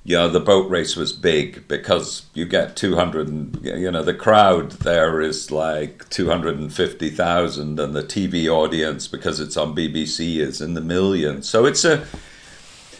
you 0.09 0.15
know, 0.15 0.27
the 0.27 0.39
boat 0.39 0.67
race 0.71 0.95
was 0.95 1.13
big 1.13 1.67
because 1.67 2.25
you 2.33 2.43
get 2.43 2.75
200, 2.75 3.63
you 3.63 3.91
know, 3.91 4.01
the 4.01 4.11
crowd 4.11 4.71
there 4.71 5.21
is 5.21 5.51
like 5.51 6.09
250,000 6.09 7.79
and 7.79 7.95
the 7.95 8.01
TV 8.01 8.47
audience, 8.47 9.07
because 9.07 9.39
it's 9.39 9.55
on 9.55 9.75
BBC, 9.75 10.37
is 10.37 10.61
in 10.61 10.73
the 10.73 10.81
millions. 10.81 11.47
So 11.47 11.65
it's 11.65 11.85
a, 11.85 12.07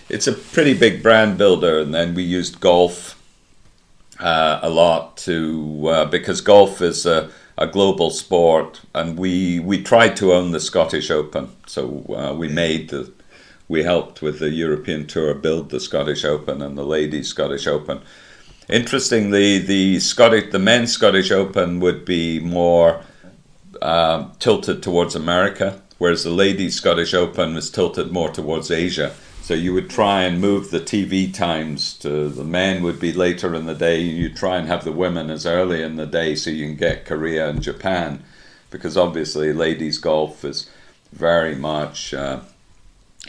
it's 0.07 0.27
a 0.27 0.33
pretty 0.33 0.75
big 0.75 1.01
brand 1.01 1.39
builder. 1.39 1.79
And 1.79 1.95
then 1.95 2.13
we 2.13 2.21
used 2.21 2.59
golf 2.59 3.19
uh, 4.19 4.59
a 4.61 4.69
lot 4.69 5.17
to, 5.17 5.87
uh, 5.87 6.05
because 6.05 6.41
golf 6.41 6.79
is 6.79 7.07
a, 7.07 7.31
a 7.57 7.65
global 7.65 8.11
sport 8.11 8.81
and 8.93 9.17
we, 9.17 9.59
we 9.59 9.81
tried 9.81 10.15
to 10.17 10.31
own 10.31 10.51
the 10.51 10.59
Scottish 10.59 11.09
Open. 11.09 11.49
So 11.65 12.05
uh, 12.15 12.35
we 12.35 12.49
made 12.49 12.89
the, 12.89 13.11
we 13.69 13.83
helped 13.83 14.21
with 14.21 14.39
the 14.39 14.49
European 14.49 15.05
Tour 15.05 15.35
build 15.35 15.69
the 15.69 15.79
Scottish 15.79 16.25
Open 16.25 16.61
and 16.61 16.75
the 16.75 16.83
Ladies 16.83 17.29
Scottish 17.29 17.67
Open. 17.67 18.01
Interestingly, 18.67 19.59
the 19.59 19.99
Scottish, 19.99 20.51
the 20.51 20.59
men's 20.59 20.91
Scottish 20.91 21.31
Open 21.31 21.79
would 21.79 22.03
be 22.03 22.39
more 22.39 23.01
uh, 23.81 24.29
tilted 24.39 24.81
towards 24.81 25.15
America, 25.15 25.81
whereas 25.99 26.23
the 26.23 26.31
Ladies 26.31 26.75
Scottish 26.75 27.13
Open 27.13 27.53
was 27.53 27.69
tilted 27.69 28.11
more 28.11 28.29
towards 28.29 28.71
Asia. 28.71 29.13
So 29.43 29.53
you 29.53 29.73
would 29.73 29.89
try 29.89 30.23
and 30.23 30.41
move 30.41 30.69
the 30.71 30.79
TV 30.79 31.31
times 31.31 31.93
to 31.99 32.27
the 32.29 32.43
men 32.43 32.83
would 32.83 32.99
be 32.99 33.13
later 33.13 33.53
in 33.55 33.65
the 33.65 33.75
day. 33.75 33.99
You 33.99 34.33
try 34.33 34.57
and 34.57 34.67
have 34.67 34.83
the 34.83 34.91
women 34.91 35.29
as 35.29 35.45
early 35.45 35.81
in 35.83 35.95
the 35.95 36.05
day 36.05 36.35
so 36.35 36.49
you 36.49 36.65
can 36.65 36.75
get 36.75 37.05
Korea 37.05 37.49
and 37.49 37.61
Japan, 37.61 38.23
because 38.71 38.97
obviously 38.97 39.53
ladies 39.53 39.99
golf 39.99 40.43
is 40.43 40.69
very 41.11 41.55
much. 41.55 42.13
Uh, 42.15 42.41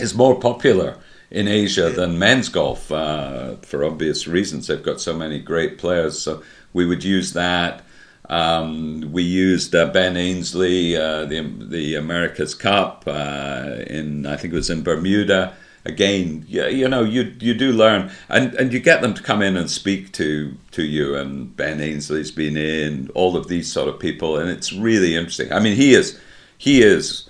is 0.01 0.15
more 0.15 0.39
popular 0.39 0.97
in 1.31 1.47
Asia 1.47 1.91
than 1.91 2.19
men's 2.19 2.49
golf 2.49 2.91
uh, 2.91 3.57
for 3.57 3.85
obvious 3.85 4.27
reasons. 4.27 4.67
They've 4.67 4.83
got 4.83 5.01
so 5.01 5.15
many 5.15 5.39
great 5.39 5.79
players. 5.79 6.19
So 6.19 6.43
we 6.73 6.87
would 6.87 7.05
use 7.05 7.33
that. 7.35 7.83
Um, 8.29 9.11
we 9.13 9.25
used 9.25 9.75
uh, 9.75 9.87
Ben 9.87 10.17
Ainslie, 10.17 10.97
uh, 10.97 11.25
the 11.25 11.41
the 11.43 11.97
America's 11.97 12.55
Cup 12.55 13.05
uh, 13.07 13.77
in 13.89 14.25
I 14.25 14.37
think 14.37 14.55
it 14.55 14.57
was 14.57 14.71
in 14.71 14.83
Bermuda. 14.83 15.55
Again, 15.85 16.45
you, 16.47 16.67
you 16.67 16.89
know, 16.89 17.03
you 17.03 17.35
you 17.41 17.55
do 17.55 17.73
learn, 17.73 18.11
and, 18.29 18.55
and 18.55 18.73
you 18.73 18.79
get 18.79 19.01
them 19.03 19.15
to 19.15 19.23
come 19.23 19.43
in 19.43 19.57
and 19.57 19.69
speak 19.69 20.13
to 20.13 20.55
to 20.73 20.85
you. 20.85 21.17
And 21.17 21.57
Ben 21.57 21.81
Ainslie's 21.81 22.31
been 22.31 22.57
in 22.57 23.11
all 23.15 23.37
of 23.37 23.49
these 23.49 23.73
sort 23.73 23.89
of 23.89 23.99
people, 23.99 24.37
and 24.37 24.49
it's 24.49 24.73
really 24.73 25.17
interesting. 25.17 25.53
I 25.53 25.59
mean, 25.59 25.75
he 25.75 25.95
is 25.95 26.21
he 26.57 26.83
is 26.83 27.29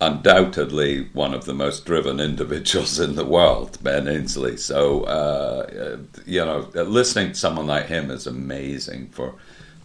undoubtedly 0.00 1.08
one 1.12 1.34
of 1.34 1.44
the 1.44 1.54
most 1.54 1.84
driven 1.84 2.20
individuals 2.20 2.98
in 2.98 3.16
the 3.16 3.24
world, 3.24 3.78
Ben 3.82 4.08
Ainslie. 4.08 4.56
So, 4.56 5.04
uh, 5.04 5.98
you 6.26 6.44
know, 6.44 6.68
listening 6.74 7.28
to 7.28 7.34
someone 7.34 7.66
like 7.66 7.86
him 7.86 8.10
is 8.10 8.26
amazing 8.26 9.08
for 9.08 9.34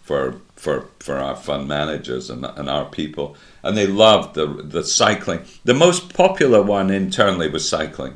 for 0.02 0.40
for 0.54 0.88
for 1.00 1.16
our 1.18 1.36
fund 1.36 1.68
managers 1.68 2.30
and, 2.30 2.44
and 2.44 2.70
our 2.70 2.86
people. 2.86 3.36
And 3.62 3.76
they 3.76 3.86
loved 3.86 4.34
the 4.34 4.46
the 4.46 4.84
cycling. 4.84 5.44
The 5.64 5.74
most 5.74 6.14
popular 6.14 6.62
one 6.62 6.90
internally 6.90 7.48
was 7.50 7.68
cycling, 7.68 8.14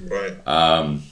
right? 0.00 0.46
Um, 0.46 1.02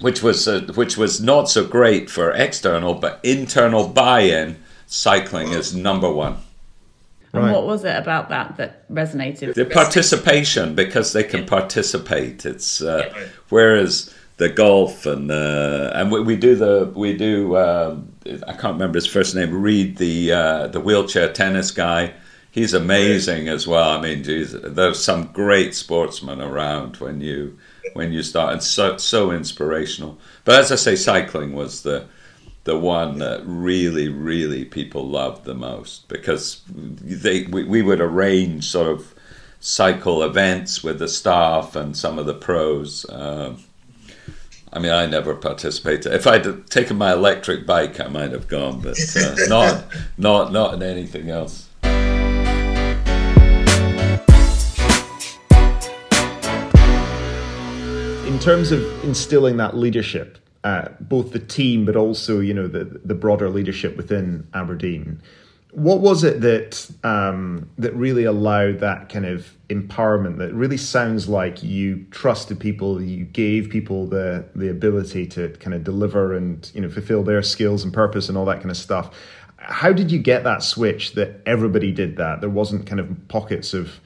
which 0.00 0.22
was 0.22 0.46
uh, 0.46 0.60
which 0.74 0.96
was 0.98 1.20
not 1.20 1.48
so 1.48 1.64
great 1.64 2.10
for 2.10 2.32
external, 2.32 2.94
but 2.94 3.20
internal 3.22 3.88
buy-in. 3.88 4.56
Cycling 4.86 5.48
wow. 5.48 5.56
is 5.56 5.74
number 5.74 6.12
one. 6.12 6.36
And 7.32 7.44
right. 7.44 7.52
what 7.52 7.64
was 7.64 7.84
it 7.84 7.96
about 7.96 8.28
that 8.28 8.56
that 8.58 8.88
resonated? 8.90 9.54
The 9.54 9.64
participation, 9.64 10.74
because 10.74 11.12
they 11.12 11.24
can 11.24 11.46
participate. 11.46 12.44
It's 12.44 12.82
uh, 12.82 13.28
whereas 13.48 14.14
the 14.36 14.50
golf 14.50 15.06
and 15.06 15.30
uh, 15.30 15.92
and 15.94 16.12
we, 16.12 16.20
we, 16.20 16.36
do 16.36 16.54
the 16.54 16.92
we 16.94 17.16
do 17.16 17.54
uh, 17.54 17.96
I 18.46 18.52
can't 18.52 18.74
remember 18.74 18.96
his 18.96 19.06
first 19.06 19.34
name. 19.34 19.62
Reid 19.62 19.96
the 19.96 20.32
uh, 20.32 20.66
the 20.68 20.80
wheelchair 20.80 21.32
tennis 21.32 21.70
guy. 21.70 22.12
He's 22.50 22.74
amazing 22.74 23.48
as 23.48 23.66
well. 23.66 23.98
I 23.98 24.00
mean, 24.02 24.24
geez, 24.24 24.52
there's 24.52 25.02
some 25.02 25.32
great 25.32 25.74
sportsmen 25.74 26.42
around 26.42 26.96
when 26.98 27.22
you 27.22 27.58
when 27.94 28.12
you 28.12 28.22
start, 28.22 28.52
and 28.52 28.62
so 28.62 28.98
so 28.98 29.30
inspirational. 29.30 30.18
But 30.44 30.60
as 30.60 30.70
I 30.70 30.76
say, 30.76 30.96
cycling 30.96 31.54
was 31.54 31.82
the 31.82 32.06
the 32.64 32.78
one 32.78 33.18
that 33.18 33.42
really, 33.44 34.08
really 34.08 34.64
people 34.64 35.08
loved 35.08 35.44
the 35.44 35.54
most 35.54 36.08
because 36.08 36.62
they 36.68 37.42
we, 37.44 37.64
we 37.64 37.82
would 37.82 38.00
arrange 38.00 38.64
sort 38.64 38.86
of 38.88 39.14
cycle 39.58 40.22
events 40.22 40.82
with 40.82 40.98
the 40.98 41.08
staff 41.08 41.74
and 41.74 41.96
some 41.96 42.18
of 42.18 42.26
the 42.26 42.34
pros. 42.34 43.04
Uh, 43.06 43.56
I 44.72 44.78
mean, 44.78 44.92
I 44.92 45.06
never 45.06 45.34
participated. 45.34 46.12
If 46.12 46.26
I'd 46.26 46.66
taken 46.68 46.96
my 46.96 47.12
electric 47.12 47.66
bike, 47.66 48.00
I 48.00 48.08
might 48.08 48.32
have 48.32 48.48
gone, 48.48 48.80
but 48.80 48.98
uh, 49.16 49.34
not 49.48 49.84
not 50.16 50.52
not 50.52 50.74
in 50.74 50.82
anything 50.82 51.30
else. 51.30 51.68
In 58.26 58.38
terms 58.38 58.72
of 58.72 58.82
instilling 59.04 59.58
that 59.58 59.76
leadership, 59.76 60.38
uh, 60.64 60.88
both 61.00 61.32
the 61.32 61.38
team 61.38 61.84
but 61.84 61.96
also 61.96 62.40
you 62.40 62.54
know 62.54 62.68
the 62.68 62.84
the 63.04 63.14
broader 63.14 63.50
leadership 63.50 63.96
within 63.96 64.46
Aberdeen. 64.54 65.20
What 65.72 66.00
was 66.00 66.22
it 66.22 66.42
that 66.42 66.90
um, 67.02 67.70
that 67.78 67.94
really 67.94 68.24
allowed 68.24 68.80
that 68.80 69.08
kind 69.08 69.24
of 69.24 69.56
empowerment? 69.68 70.36
That 70.36 70.52
really 70.52 70.76
sounds 70.76 71.30
like 71.30 71.62
you 71.62 72.04
trusted 72.10 72.60
people, 72.60 73.02
you 73.02 73.24
gave 73.24 73.70
people 73.70 74.06
the 74.06 74.44
the 74.54 74.68
ability 74.68 75.26
to 75.28 75.48
kind 75.60 75.74
of 75.74 75.82
deliver 75.82 76.34
and 76.34 76.70
you 76.74 76.80
know 76.82 76.90
fulfill 76.90 77.22
their 77.22 77.42
skills 77.42 77.84
and 77.84 77.92
purpose 77.92 78.28
and 78.28 78.36
all 78.36 78.44
that 78.44 78.58
kind 78.58 78.70
of 78.70 78.76
stuff. 78.76 79.16
How 79.56 79.92
did 79.92 80.10
you 80.10 80.18
get 80.18 80.44
that 80.44 80.62
switch 80.62 81.12
that 81.14 81.40
everybody 81.46 81.92
did 81.92 82.16
that? 82.16 82.40
There 82.40 82.50
wasn't 82.50 82.86
kind 82.86 82.98
of 83.00 83.28
pockets 83.28 83.74
of, 83.74 84.00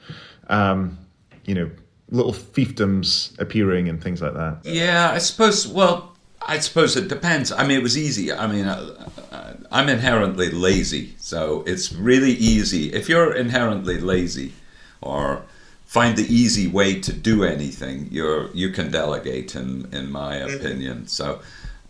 um, 0.49 0.99
you 1.45 1.55
know, 1.55 1.71
little 2.09 2.31
fiefdoms 2.31 3.37
appearing 3.39 3.89
and 3.89 4.01
things 4.01 4.21
like 4.21 4.35
that. 4.35 4.59
Yeah, 4.63 5.11
I 5.11 5.17
suppose. 5.17 5.67
Well, 5.67 6.15
I 6.47 6.59
suppose 6.59 6.95
it 6.95 7.09
depends. 7.09 7.51
I 7.51 7.67
mean, 7.67 7.77
it 7.77 7.83
was 7.83 7.97
easy. 7.97 8.31
I 8.31 8.47
mean, 8.47 8.65
uh, 8.65 9.09
uh, 9.31 9.53
I'm 9.69 9.89
inherently 9.89 10.49
lazy, 10.49 11.15
so 11.19 11.63
it's 11.67 11.91
really 11.91 12.31
easy. 12.31 12.93
If 12.93 13.09
you're 13.09 13.33
inherently 13.33 13.99
lazy, 13.99 14.53
or 15.01 15.43
find 15.85 16.17
the 16.17 16.33
easy 16.33 16.67
way 16.67 17.01
to 17.01 17.11
do 17.11 17.43
anything, 17.43 18.07
you're 18.11 18.49
you 18.53 18.69
can 18.71 18.89
delegate. 18.91 19.55
In 19.55 19.89
in 19.91 20.09
my 20.11 20.37
mm-hmm. 20.37 20.55
opinion, 20.55 21.07
so. 21.07 21.41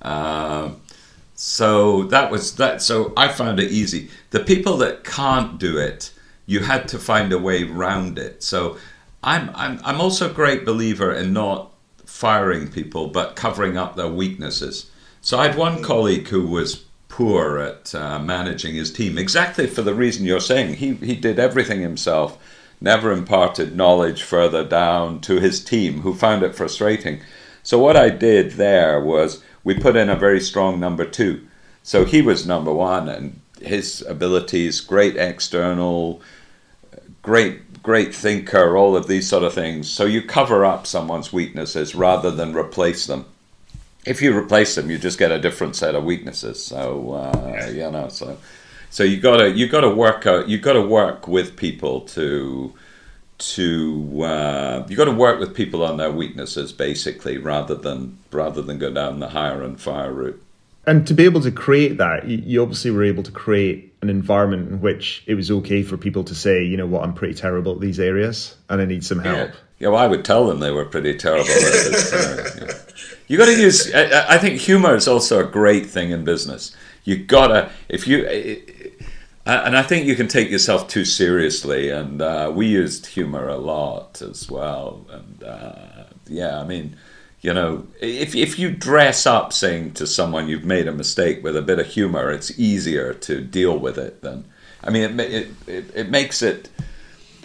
Uh, 0.01 0.71
so 1.39 2.03
that 2.05 2.31
was 2.31 2.55
that. 2.55 2.81
So 2.81 3.13
I 3.15 3.27
found 3.27 3.59
it 3.59 3.72
easy. 3.72 4.09
The 4.31 4.39
people 4.39 4.77
that 4.77 5.03
can't 5.03 5.59
do 5.59 5.77
it, 5.77 6.11
you 6.48 6.61
had 6.61 6.87
to 6.87 6.98
find 6.98 7.31
a 7.31 7.37
way 7.37 7.63
around 7.63 8.17
it. 8.17 8.41
So 8.41 8.77
I'm 9.24 9.51
I'm 9.53 9.79
I'm 9.83 10.01
also 10.01 10.31
a 10.31 10.33
great 10.33 10.65
believer 10.65 11.13
in 11.13 11.33
not 11.33 11.72
firing 12.18 12.68
people, 12.68 13.08
but 13.08 13.36
covering 13.36 13.77
up 13.77 13.96
their 13.96 14.08
weaknesses. 14.08 14.90
So 15.22 15.38
I 15.38 15.48
had 15.48 15.56
one 15.56 15.84
colleague 15.84 16.27
who 16.30 16.48
was 16.48 16.84
poor 17.10 17.60
at 17.60 17.94
uh, 17.94 18.18
managing 18.18 18.74
his 18.74 18.92
team, 18.92 19.20
exactly 19.20 19.68
for 19.68 19.84
the 19.84 19.94
reason 19.94 20.25
you're 20.25 20.40
saying. 20.40 20.75
He, 20.75 20.96
he 20.96 21.16
did 21.16 21.38
everything 21.38 21.82
himself, 21.82 22.40
never 22.82 23.12
imparted 23.12 23.75
knowledge 23.75 24.24
further 24.24 24.66
down 24.66 25.22
to 25.22 25.40
his 25.40 25.64
team, 25.64 26.01
who 26.01 26.16
found 26.16 26.42
it 26.42 26.56
frustrating. 26.56 27.22
So 27.62 27.77
what 27.77 27.96
I 27.96 28.10
did 28.10 28.53
there 28.53 29.00
was 29.00 29.44
we 29.64 29.75
put 29.75 29.96
in 29.96 30.10
a 30.10 30.16
very 30.16 30.42
strong 30.42 30.80
number 30.80 31.06
two. 31.06 31.46
So 31.84 32.03
he 32.03 32.24
was 32.24 32.48
number 32.48 32.74
one, 32.74 33.08
and 33.08 33.42
his 33.62 34.01
abilities, 34.01 34.82
great 34.82 35.18
external, 35.18 36.20
great 37.22 37.67
great 37.87 38.13
thinker, 38.13 38.75
all 38.75 38.97
of 38.97 39.07
these 39.07 39.29
sort 39.29 39.43
of 39.43 39.53
things. 39.53 39.89
So 39.89 40.03
you 40.03 40.21
cover 40.21 40.65
up 40.65 40.85
someone's 40.85 41.31
weaknesses 41.31 41.95
rather 41.95 42.29
than 42.29 42.53
replace 42.53 43.07
them. 43.07 43.23
If 44.05 44.21
you 44.21 44.37
replace 44.37 44.75
them, 44.75 44.89
you 44.89 44.97
just 44.97 45.17
get 45.17 45.31
a 45.31 45.39
different 45.39 45.77
set 45.77 45.95
of 45.95 46.03
weaknesses. 46.03 46.61
So 46.61 47.13
uh, 47.13 47.69
you 47.71 47.89
know, 47.89 48.09
so 48.09 48.37
so 48.89 49.05
you 49.05 49.21
gotta 49.21 49.51
you 49.51 49.69
gotta 49.69 49.89
work 49.89 50.27
out. 50.27 50.50
You 50.50 50.57
gotta 50.57 50.81
work 50.81 51.29
with 51.29 51.55
people 51.55 52.01
to 52.17 52.73
to 53.37 54.21
uh, 54.21 54.85
you 54.89 54.97
got 54.97 55.05
to 55.05 55.11
work 55.11 55.39
with 55.39 55.55
people 55.55 55.81
on 55.81 55.95
their 55.95 56.11
weaknesses 56.11 56.73
basically 56.73 57.37
rather 57.37 57.75
than 57.75 58.17
rather 58.31 58.61
than 58.61 58.79
go 58.79 58.91
down 58.91 59.19
the 59.19 59.29
hire 59.29 59.63
and 59.63 59.79
fire 59.79 60.11
route 60.11 60.43
and 60.87 61.05
to 61.05 61.13
be 61.13 61.25
able 61.25 61.41
to 61.41 61.51
create 61.51 61.97
that, 61.97 62.25
you 62.25 62.61
obviously 62.61 62.91
were 62.91 63.03
able 63.03 63.21
to 63.23 63.31
create 63.31 63.93
an 64.01 64.09
environment 64.09 64.69
in 64.69 64.79
which 64.79 65.21
it 65.27 65.35
was 65.35 65.51
okay 65.51 65.83
for 65.83 65.97
people 65.97 66.23
to 66.23 66.33
say, 66.33 66.63
you 66.63 66.77
know 66.77 66.87
what, 66.87 67.03
I'm 67.03 67.13
pretty 67.13 67.33
terrible 67.33 67.73
at 67.73 67.81
these 67.81 68.00
areas 68.00 68.55
and 68.69 68.81
I 68.81 68.85
need 68.85 69.03
some 69.03 69.19
help. 69.19 69.50
Yeah, 69.50 69.55
yeah 69.79 69.87
well, 69.89 70.01
I 70.01 70.07
would 70.07 70.23
tell 70.23 70.47
them 70.47 70.61
they 70.61 70.71
were 70.71 70.85
pretty 70.85 71.17
terrible 71.17 71.50
at 71.50 71.91
this. 71.91 72.13
Uh, 72.13 72.93
you 73.27 73.37
got 73.37 73.47
to 73.47 73.59
use. 73.59 73.93
I, 73.93 74.35
I, 74.35 74.37
think 74.37 74.61
humor 74.61 74.95
is 74.95 75.09
also 75.09 75.45
a 75.45 75.51
great 75.51 75.87
thing 75.87 76.11
in 76.11 76.23
business. 76.23 76.73
You 77.03 77.17
gotta 77.17 77.69
if 77.89 78.07
you. 78.07 78.25
and 79.45 79.77
I 79.77 79.81
think 79.81 80.05
you 80.05 80.15
can 80.15 80.29
take 80.29 80.50
yourself 80.50 80.87
too 80.87 81.03
seriously, 81.03 81.89
and 81.89 82.21
uh, 82.21 82.51
we 82.53 82.67
used 82.67 83.07
humor 83.07 83.50
a 83.50 83.57
lot 83.57 84.21
as 84.21 84.50
well. 84.50 85.05
And 85.09 85.43
uh, 85.43 86.03
yeah, 86.27 86.59
I 86.59 86.63
mean, 86.63 86.95
you 87.41 87.53
know, 87.53 87.87
if 88.01 88.35
if 88.35 88.57
you 88.57 88.71
dress 88.71 89.25
up 89.25 89.53
saying 89.53 89.93
to 89.93 90.07
someone 90.07 90.47
you've 90.47 90.65
made 90.65 90.87
a 90.87 90.91
mistake 90.91 91.43
with 91.43 91.55
a 91.55 91.61
bit 91.61 91.79
of 91.79 91.87
humor, 91.87 92.31
it's 92.31 92.57
easier 92.59 93.13
to 93.13 93.41
deal 93.41 93.77
with 93.77 93.97
it 93.97 94.21
than. 94.21 94.45
I 94.83 94.89
mean, 94.89 95.19
it 95.19 95.33
it 95.33 95.47
it, 95.67 95.95
it 95.95 96.09
makes 96.09 96.41
it 96.41 96.69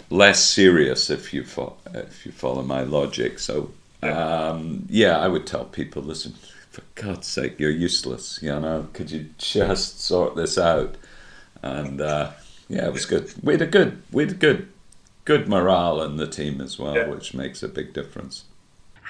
less 0.09 0.43
serious 0.43 1.09
if 1.09 1.33
you 1.33 1.43
fo- 1.43 1.77
if 1.93 2.25
you 2.25 2.31
follow 2.31 2.63
my 2.63 2.81
logic. 2.83 3.39
So 3.39 3.71
um, 4.01 4.85
yeah, 4.89 5.17
I 5.17 5.27
would 5.27 5.47
tell 5.47 5.65
people, 5.65 6.01
listen, 6.01 6.33
for 6.69 6.81
God's 6.95 7.27
sake, 7.27 7.59
you're 7.59 7.71
useless. 7.71 8.39
You 8.41 8.59
know, 8.59 8.87
could 8.93 9.11
you 9.11 9.29
just 9.37 10.01
sort 10.01 10.35
this 10.35 10.57
out? 10.57 10.95
And 11.61 12.01
uh, 12.01 12.31
yeah, 12.67 12.87
it 12.87 12.93
was 12.93 13.05
good. 13.05 13.33
We 13.41 13.53
had 13.53 13.61
a 13.61 13.67
good, 13.67 14.01
we 14.11 14.23
had 14.23 14.33
a 14.33 14.35
good, 14.35 14.67
good 15.25 15.47
morale 15.47 16.01
in 16.01 16.17
the 16.17 16.27
team 16.27 16.59
as 16.61 16.77
well, 16.77 16.95
yeah. 16.95 17.07
which 17.07 17.33
makes 17.33 17.63
a 17.63 17.67
big 17.67 17.93
difference. 17.93 18.43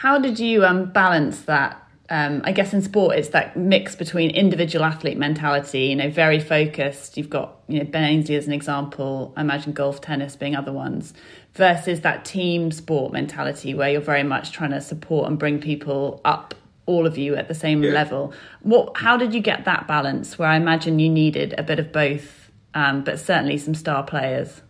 How 0.03 0.19
did 0.19 0.37
you 0.37 0.65
um, 0.65 0.91
balance 0.91 1.43
that? 1.43 1.81
Um, 2.09 2.41
I 2.43 2.51
guess 2.51 2.73
in 2.73 2.81
sport, 2.81 3.15
it's 3.15 3.29
that 3.29 3.55
mix 3.55 3.95
between 3.95 4.31
individual 4.31 4.83
athlete 4.83 5.17
mentality, 5.17 5.85
you 5.85 5.95
know, 5.95 6.09
very 6.09 6.41
focused. 6.41 7.15
You've 7.15 7.29
got, 7.29 7.55
you 7.69 7.79
know, 7.79 7.85
Ben 7.85 8.03
Ainslie 8.03 8.35
as 8.35 8.45
an 8.45 8.51
example. 8.51 9.33
I 9.37 9.39
imagine 9.39 9.71
golf, 9.71 10.01
tennis 10.01 10.35
being 10.35 10.57
other 10.57 10.73
ones, 10.73 11.13
versus 11.53 12.01
that 12.01 12.25
team 12.25 12.69
sport 12.69 13.13
mentality 13.13 13.73
where 13.73 13.91
you're 13.91 14.01
very 14.01 14.23
much 14.23 14.51
trying 14.51 14.71
to 14.71 14.81
support 14.81 15.29
and 15.29 15.39
bring 15.39 15.61
people 15.61 16.19
up 16.25 16.53
all 16.85 17.07
of 17.07 17.17
you 17.17 17.37
at 17.37 17.47
the 17.47 17.55
same 17.55 17.81
yeah. 17.81 17.91
level. 17.91 18.33
What? 18.59 18.97
How 18.97 19.15
did 19.15 19.33
you 19.33 19.39
get 19.39 19.63
that 19.63 19.87
balance? 19.87 20.37
Where 20.37 20.49
I 20.49 20.57
imagine 20.57 20.99
you 20.99 21.07
needed 21.09 21.55
a 21.57 21.63
bit 21.63 21.79
of 21.79 21.93
both, 21.93 22.51
um, 22.73 23.05
but 23.05 23.21
certainly 23.21 23.57
some 23.57 23.73
star 23.73 24.03
players. 24.03 24.63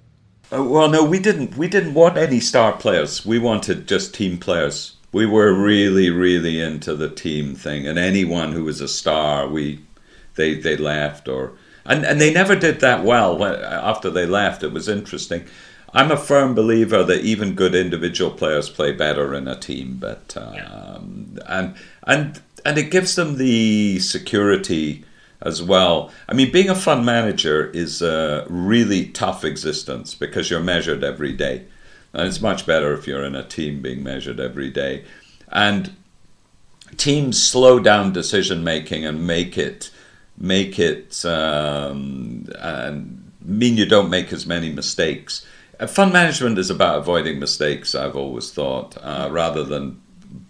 Uh, 0.53 0.63
well, 0.63 0.89
no, 0.89 1.03
we 1.03 1.17
didn't. 1.17 1.57
We 1.57 1.67
didn't 1.67 1.95
want 1.95 2.17
any 2.17 2.39
star 2.39 2.73
players. 2.73 3.25
We 3.25 3.39
wanted 3.39 3.87
just 3.87 4.13
team 4.13 4.37
players 4.37 4.92
we 5.13 5.25
were 5.25 5.53
really, 5.53 6.09
really 6.09 6.59
into 6.59 6.95
the 6.95 7.09
team 7.09 7.55
thing, 7.55 7.87
and 7.87 7.97
anyone 7.97 8.51
who 8.51 8.65
was 8.65 8.81
a 8.81 8.87
star, 8.87 9.47
we 9.47 9.79
they 10.35 10.55
they 10.55 10.75
left 10.75 11.29
or 11.29 11.53
and 11.85 12.05
and 12.05 12.19
they 12.19 12.33
never 12.33 12.55
did 12.55 12.81
that 12.81 13.03
well 13.03 13.43
after 13.45 14.09
they 14.09 14.25
left. 14.25 14.63
It 14.63 14.73
was 14.73 14.89
interesting. 14.89 15.45
I'm 15.93 16.11
a 16.11 16.17
firm 16.17 16.55
believer 16.55 17.03
that 17.03 17.21
even 17.21 17.53
good 17.53 17.75
individual 17.75 18.31
players 18.31 18.69
play 18.69 18.91
better 18.91 19.33
in 19.35 19.47
a 19.47 19.57
team, 19.57 19.97
but 19.99 20.35
um, 20.35 21.37
and 21.45 21.75
and 22.07 22.41
and 22.65 22.77
it 22.77 22.89
gives 22.89 23.15
them 23.15 23.37
the 23.37 23.99
security 23.99 25.05
as 25.43 25.61
well. 25.61 26.11
I 26.27 26.33
mean, 26.33 26.51
being 26.51 26.69
a 26.69 26.75
fund 26.75 27.05
manager 27.05 27.69
is 27.69 28.01
a 28.01 28.47
really 28.49 29.07
tough 29.07 29.43
existence 29.45 30.15
because 30.15 30.49
you're 30.49 30.61
measured 30.61 31.03
every 31.03 31.33
day. 31.33 31.65
And 32.13 32.27
it's 32.27 32.41
much 32.41 32.65
better 32.65 32.93
if 32.93 33.07
you're 33.07 33.23
in 33.23 33.35
a 33.35 33.43
team 33.43 33.81
being 33.81 34.03
measured 34.03 34.39
every 34.39 34.69
day. 34.69 35.03
And 35.51 35.95
teams 36.97 37.41
slow 37.41 37.79
down 37.79 38.13
decision 38.13 38.63
making 38.63 39.05
and 39.05 39.25
make 39.25 39.57
it 39.57 39.89
make 40.37 40.79
it 40.79 41.23
um, 41.25 42.47
and 42.59 43.31
mean 43.41 43.77
you 43.77 43.85
don't 43.85 44.09
make 44.09 44.33
as 44.33 44.45
many 44.45 44.71
mistakes. 44.71 45.45
Uh, 45.79 45.87
fund 45.87 46.13
management 46.13 46.57
is 46.57 46.69
about 46.69 46.99
avoiding 46.99 47.39
mistakes. 47.39 47.93
I've 47.93 48.15
always 48.15 48.51
thought, 48.51 48.97
uh, 49.01 49.29
rather 49.31 49.63
than 49.63 50.01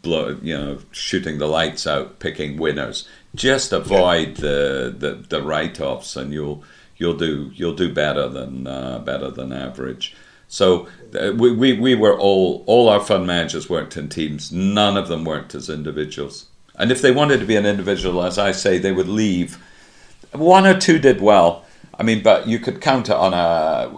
blow, 0.01 0.37
you 0.41 0.57
know, 0.57 0.79
shooting 0.91 1.37
the 1.37 1.47
lights 1.47 1.87
out, 1.87 2.19
picking 2.19 2.57
winners. 2.57 3.07
Just 3.35 3.73
avoid 3.73 4.37
the 4.37 4.93
the, 4.97 5.15
the 5.27 5.41
write 5.41 5.79
offs, 5.79 6.15
and 6.15 6.31
you'll 6.33 6.63
you'll 6.97 7.17
do 7.17 7.51
you'll 7.53 7.75
do 7.75 7.91
better 7.93 8.27
than 8.29 8.67
uh, 8.67 8.99
better 8.99 9.29
than 9.31 9.51
average. 9.51 10.15
So 10.53 10.87
uh, 11.19 11.33
we, 11.35 11.51
we, 11.51 11.73
we 11.79 11.95
were 11.95 12.15
all 12.15 12.63
all 12.67 12.87
our 12.87 12.99
fund 12.99 13.25
managers 13.25 13.71
worked 13.71 13.97
in 13.97 14.07
teams. 14.07 14.51
None 14.51 14.97
of 14.97 15.07
them 15.07 15.25
worked 15.25 15.55
as 15.55 15.67
individuals. 15.67 16.45
And 16.75 16.91
if 16.91 17.01
they 17.01 17.11
wanted 17.11 17.39
to 17.39 17.47
be 17.47 17.55
an 17.55 17.65
individual, 17.65 18.23
as 18.23 18.37
I 18.37 18.51
say, 18.51 18.77
they 18.77 18.91
would 18.91 19.07
leave. 19.07 19.57
One 20.31 20.67
or 20.67 20.79
two 20.79 20.99
did 20.99 21.21
well. 21.21 21.65
I 21.99 22.03
mean, 22.03 22.21
but 22.21 22.47
you 22.47 22.59
could 22.59 22.81
count 22.81 23.09
it 23.09 23.15
on 23.15 23.33
a, 23.33 23.91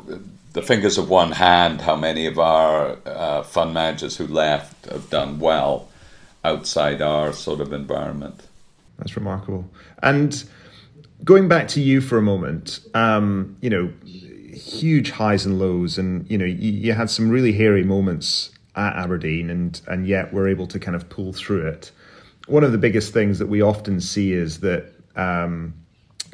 the 0.54 0.62
fingers 0.62 0.98
of 0.98 1.10
one 1.10 1.34
hand 1.34 1.82
how 1.82 1.98
many 1.98 2.26
of 2.26 2.40
our 2.40 3.00
uh, 3.06 3.44
fund 3.44 3.74
managers 3.74 4.16
who 4.16 4.26
left 4.26 4.86
have 4.86 5.10
done 5.10 5.40
well 5.40 5.90
outside 6.46 7.02
our 7.02 7.34
sort 7.34 7.60
of 7.60 7.74
environment. 7.74 8.48
That's 8.98 9.18
remarkable. 9.18 9.70
And 10.02 10.42
going 11.26 11.50
back 11.50 11.68
to 11.70 11.82
you 11.82 12.00
for 12.00 12.18
a 12.18 12.22
moment, 12.22 12.80
um, 12.94 13.58
you 13.60 13.70
know, 13.70 13.92
huge 14.56 15.12
highs 15.12 15.46
and 15.46 15.60
lows, 15.60 15.98
and 15.98 16.30
you 16.30 16.38
know, 16.38 16.46
you, 16.46 16.72
you, 16.72 16.94
had 16.94 17.10
some 17.10 17.30
really 17.30 17.54
hairy 17.54 17.84
moments 17.84 18.52
at 18.76 18.96
Aberdeen, 18.96 19.50
and 19.50 19.80
and 19.88 20.08
yet 20.08 20.34
we're 20.34 20.48
able 20.48 20.68
to 20.68 20.80
kind 20.80 20.96
of 20.96 21.10
pull 21.10 21.34
through 21.34 21.68
it. 21.68 21.92
One 22.48 22.64
of 22.64 22.72
the 22.72 22.78
biggest 22.78 23.14
things 23.14 23.40
that 23.40 23.48
we 23.48 23.62
often 23.62 24.00
see 24.02 24.34
is 24.34 24.62
that. 24.62 24.92
Um, 25.16 25.74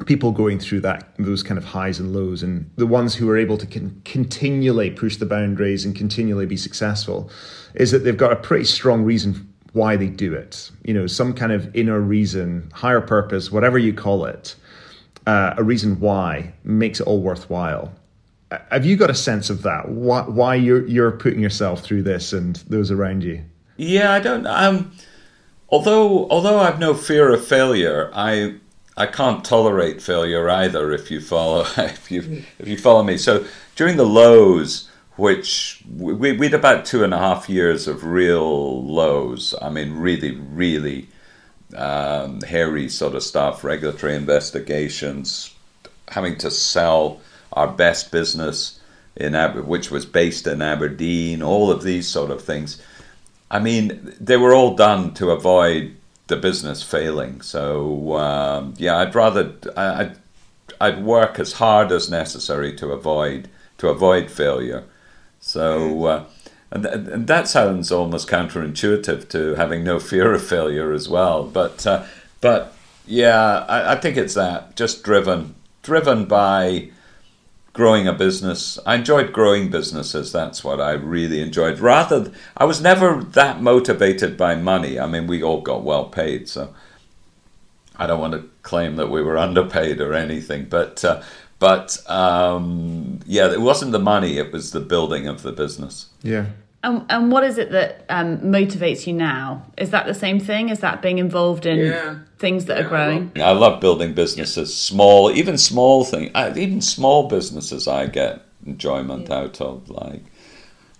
people 0.06 0.32
going 0.32 0.58
through 0.58 0.80
that 0.80 1.14
those 1.18 1.44
kind 1.44 1.58
of 1.58 1.64
highs 1.64 2.00
and 2.00 2.12
lows 2.12 2.42
and 2.42 2.68
the 2.74 2.86
ones 2.86 3.14
who 3.14 3.28
are 3.30 3.36
able 3.36 3.56
to 3.56 3.66
con- 3.66 4.00
continually 4.04 4.90
push 4.90 5.16
the 5.16 5.26
boundaries 5.26 5.84
and 5.84 5.94
continually 5.94 6.46
be 6.46 6.56
successful 6.56 7.30
is 7.74 7.92
that 7.92 8.00
they've 8.00 8.16
got 8.16 8.32
a 8.32 8.36
pretty 8.36 8.64
strong 8.64 9.04
reason 9.04 9.48
why 9.74 9.94
they 9.94 10.08
do 10.08 10.34
it 10.34 10.72
you 10.82 10.92
know 10.92 11.06
some 11.06 11.32
kind 11.32 11.52
of 11.52 11.72
inner 11.76 12.00
reason 12.00 12.68
higher 12.74 13.00
purpose 13.00 13.52
whatever 13.52 13.78
you 13.78 13.92
call 13.92 14.24
it 14.24 14.56
uh, 15.26 15.54
a 15.56 15.62
reason 15.62 16.00
why 16.00 16.52
makes 16.64 16.98
it 16.98 17.06
all 17.06 17.20
worthwhile 17.20 17.92
have 18.70 18.84
you 18.84 18.96
got 18.96 19.10
a 19.10 19.14
sense 19.14 19.50
of 19.50 19.62
that? 19.62 19.88
Why, 19.88 20.22
why 20.22 20.54
you're 20.54 20.86
you're 20.86 21.12
putting 21.12 21.40
yourself 21.40 21.82
through 21.82 22.02
this 22.02 22.32
and 22.32 22.56
those 22.68 22.90
around 22.90 23.24
you? 23.24 23.44
Yeah, 23.76 24.12
I 24.12 24.20
don't. 24.20 24.46
Um, 24.46 24.92
although 25.68 26.28
although 26.28 26.58
I've 26.58 26.78
no 26.78 26.94
fear 26.94 27.32
of 27.32 27.44
failure, 27.44 28.10
I 28.14 28.56
I 28.96 29.06
can't 29.06 29.44
tolerate 29.44 30.02
failure 30.02 30.48
either. 30.48 30.92
If 30.92 31.10
you 31.10 31.20
follow 31.20 31.66
if 31.76 32.10
you 32.10 32.44
if 32.58 32.68
you 32.68 32.76
follow 32.76 33.02
me, 33.02 33.16
so 33.16 33.44
during 33.76 33.96
the 33.96 34.06
lows, 34.06 34.88
which 35.16 35.82
we 35.96 36.32
we 36.32 36.46
had 36.46 36.54
about 36.54 36.84
two 36.84 37.04
and 37.04 37.14
a 37.14 37.18
half 37.18 37.48
years 37.48 37.88
of 37.88 38.04
real 38.04 38.84
lows. 38.84 39.54
I 39.60 39.70
mean, 39.70 39.94
really, 39.94 40.32
really 40.32 41.08
um, 41.76 42.40
hairy 42.42 42.88
sort 42.88 43.14
of 43.14 43.22
stuff, 43.22 43.64
regulatory 43.64 44.14
investigations, 44.14 45.54
having 46.08 46.36
to 46.38 46.50
sell 46.50 47.20
our 47.52 47.68
best 47.68 48.10
business 48.10 48.80
in 49.16 49.34
Aber- 49.34 49.62
which 49.62 49.90
was 49.90 50.06
based 50.06 50.46
in 50.46 50.62
Aberdeen, 50.62 51.42
all 51.42 51.70
of 51.70 51.82
these 51.82 52.08
sort 52.08 52.30
of 52.30 52.42
things. 52.42 52.80
I 53.50 53.58
mean, 53.58 54.14
they 54.18 54.36
were 54.36 54.54
all 54.54 54.74
done 54.74 55.12
to 55.14 55.30
avoid 55.30 55.96
the 56.28 56.36
business 56.36 56.82
failing. 56.82 57.42
So 57.42 58.16
um, 58.16 58.74
yeah, 58.78 58.96
I'd 58.98 59.14
rather 59.14 59.52
I'd, 59.76 60.16
I'd 60.80 61.04
work 61.04 61.38
as 61.38 61.54
hard 61.54 61.92
as 61.92 62.10
necessary 62.10 62.74
to 62.76 62.92
avoid 62.92 63.48
to 63.78 63.88
avoid 63.88 64.30
failure. 64.30 64.84
So 65.40 66.06
uh, 66.06 66.24
and, 66.70 66.86
and 66.86 67.26
that 67.26 67.48
sounds 67.48 67.92
almost 67.92 68.28
counterintuitive 68.28 69.28
to 69.28 69.54
having 69.56 69.84
no 69.84 69.98
fear 69.98 70.32
of 70.32 70.42
failure 70.42 70.92
as 70.92 71.08
well. 71.08 71.44
But 71.44 71.86
uh, 71.86 72.06
but 72.40 72.74
yeah, 73.06 73.66
I, 73.68 73.92
I 73.92 73.96
think 73.96 74.16
it's 74.16 74.34
that 74.34 74.74
just 74.74 75.02
driven 75.02 75.54
driven 75.82 76.24
by 76.24 76.90
growing 77.72 78.06
a 78.06 78.12
business. 78.12 78.78
I 78.84 78.96
enjoyed 78.96 79.32
growing 79.32 79.70
businesses. 79.70 80.32
That's 80.32 80.62
what 80.62 80.80
I 80.80 80.92
really 80.92 81.40
enjoyed. 81.40 81.78
Rather, 81.78 82.32
I 82.56 82.64
was 82.64 82.80
never 82.80 83.22
that 83.22 83.62
motivated 83.62 84.36
by 84.36 84.54
money. 84.54 84.98
I 84.98 85.06
mean, 85.06 85.26
we 85.26 85.42
all 85.42 85.60
got 85.60 85.82
well 85.82 86.06
paid, 86.06 86.48
so 86.48 86.74
I 87.96 88.06
don't 88.06 88.20
want 88.20 88.34
to 88.34 88.48
claim 88.62 88.96
that 88.96 89.10
we 89.10 89.22
were 89.22 89.38
underpaid 89.38 90.00
or 90.00 90.14
anything. 90.14 90.66
But 90.66 91.04
uh, 91.04 91.22
but 91.58 91.98
um, 92.10 93.20
yeah, 93.26 93.50
it 93.50 93.60
wasn't 93.60 93.92
the 93.92 93.98
money; 93.98 94.38
it 94.38 94.52
was 94.52 94.72
the 94.72 94.80
building 94.80 95.26
of 95.26 95.42
the 95.42 95.52
business. 95.52 96.08
Yeah. 96.22 96.46
And, 96.84 97.04
and 97.08 97.30
what 97.30 97.44
is 97.44 97.58
it 97.58 97.70
that 97.70 98.04
um, 98.08 98.38
motivates 98.38 99.06
you 99.06 99.12
now? 99.12 99.64
Is 99.78 99.90
that 99.90 100.06
the 100.06 100.14
same 100.14 100.40
thing? 100.40 100.68
Is 100.68 100.80
that 100.80 101.00
being 101.00 101.18
involved 101.18 101.64
in 101.64 101.78
yeah. 101.78 102.18
things 102.38 102.64
that 102.64 102.78
yeah, 102.78 102.84
are 102.84 102.88
growing? 102.88 103.32
I 103.36 103.40
love, 103.40 103.56
I 103.56 103.60
love 103.60 103.80
building 103.80 104.14
businesses, 104.14 104.76
small, 104.76 105.30
even 105.30 105.58
small 105.58 106.04
things, 106.04 106.32
even 106.56 106.80
small 106.80 107.28
businesses. 107.28 107.86
I 107.86 108.06
get 108.06 108.42
enjoyment 108.66 109.28
yeah. 109.28 109.36
out 109.36 109.60
of. 109.60 109.88
Like, 109.90 110.24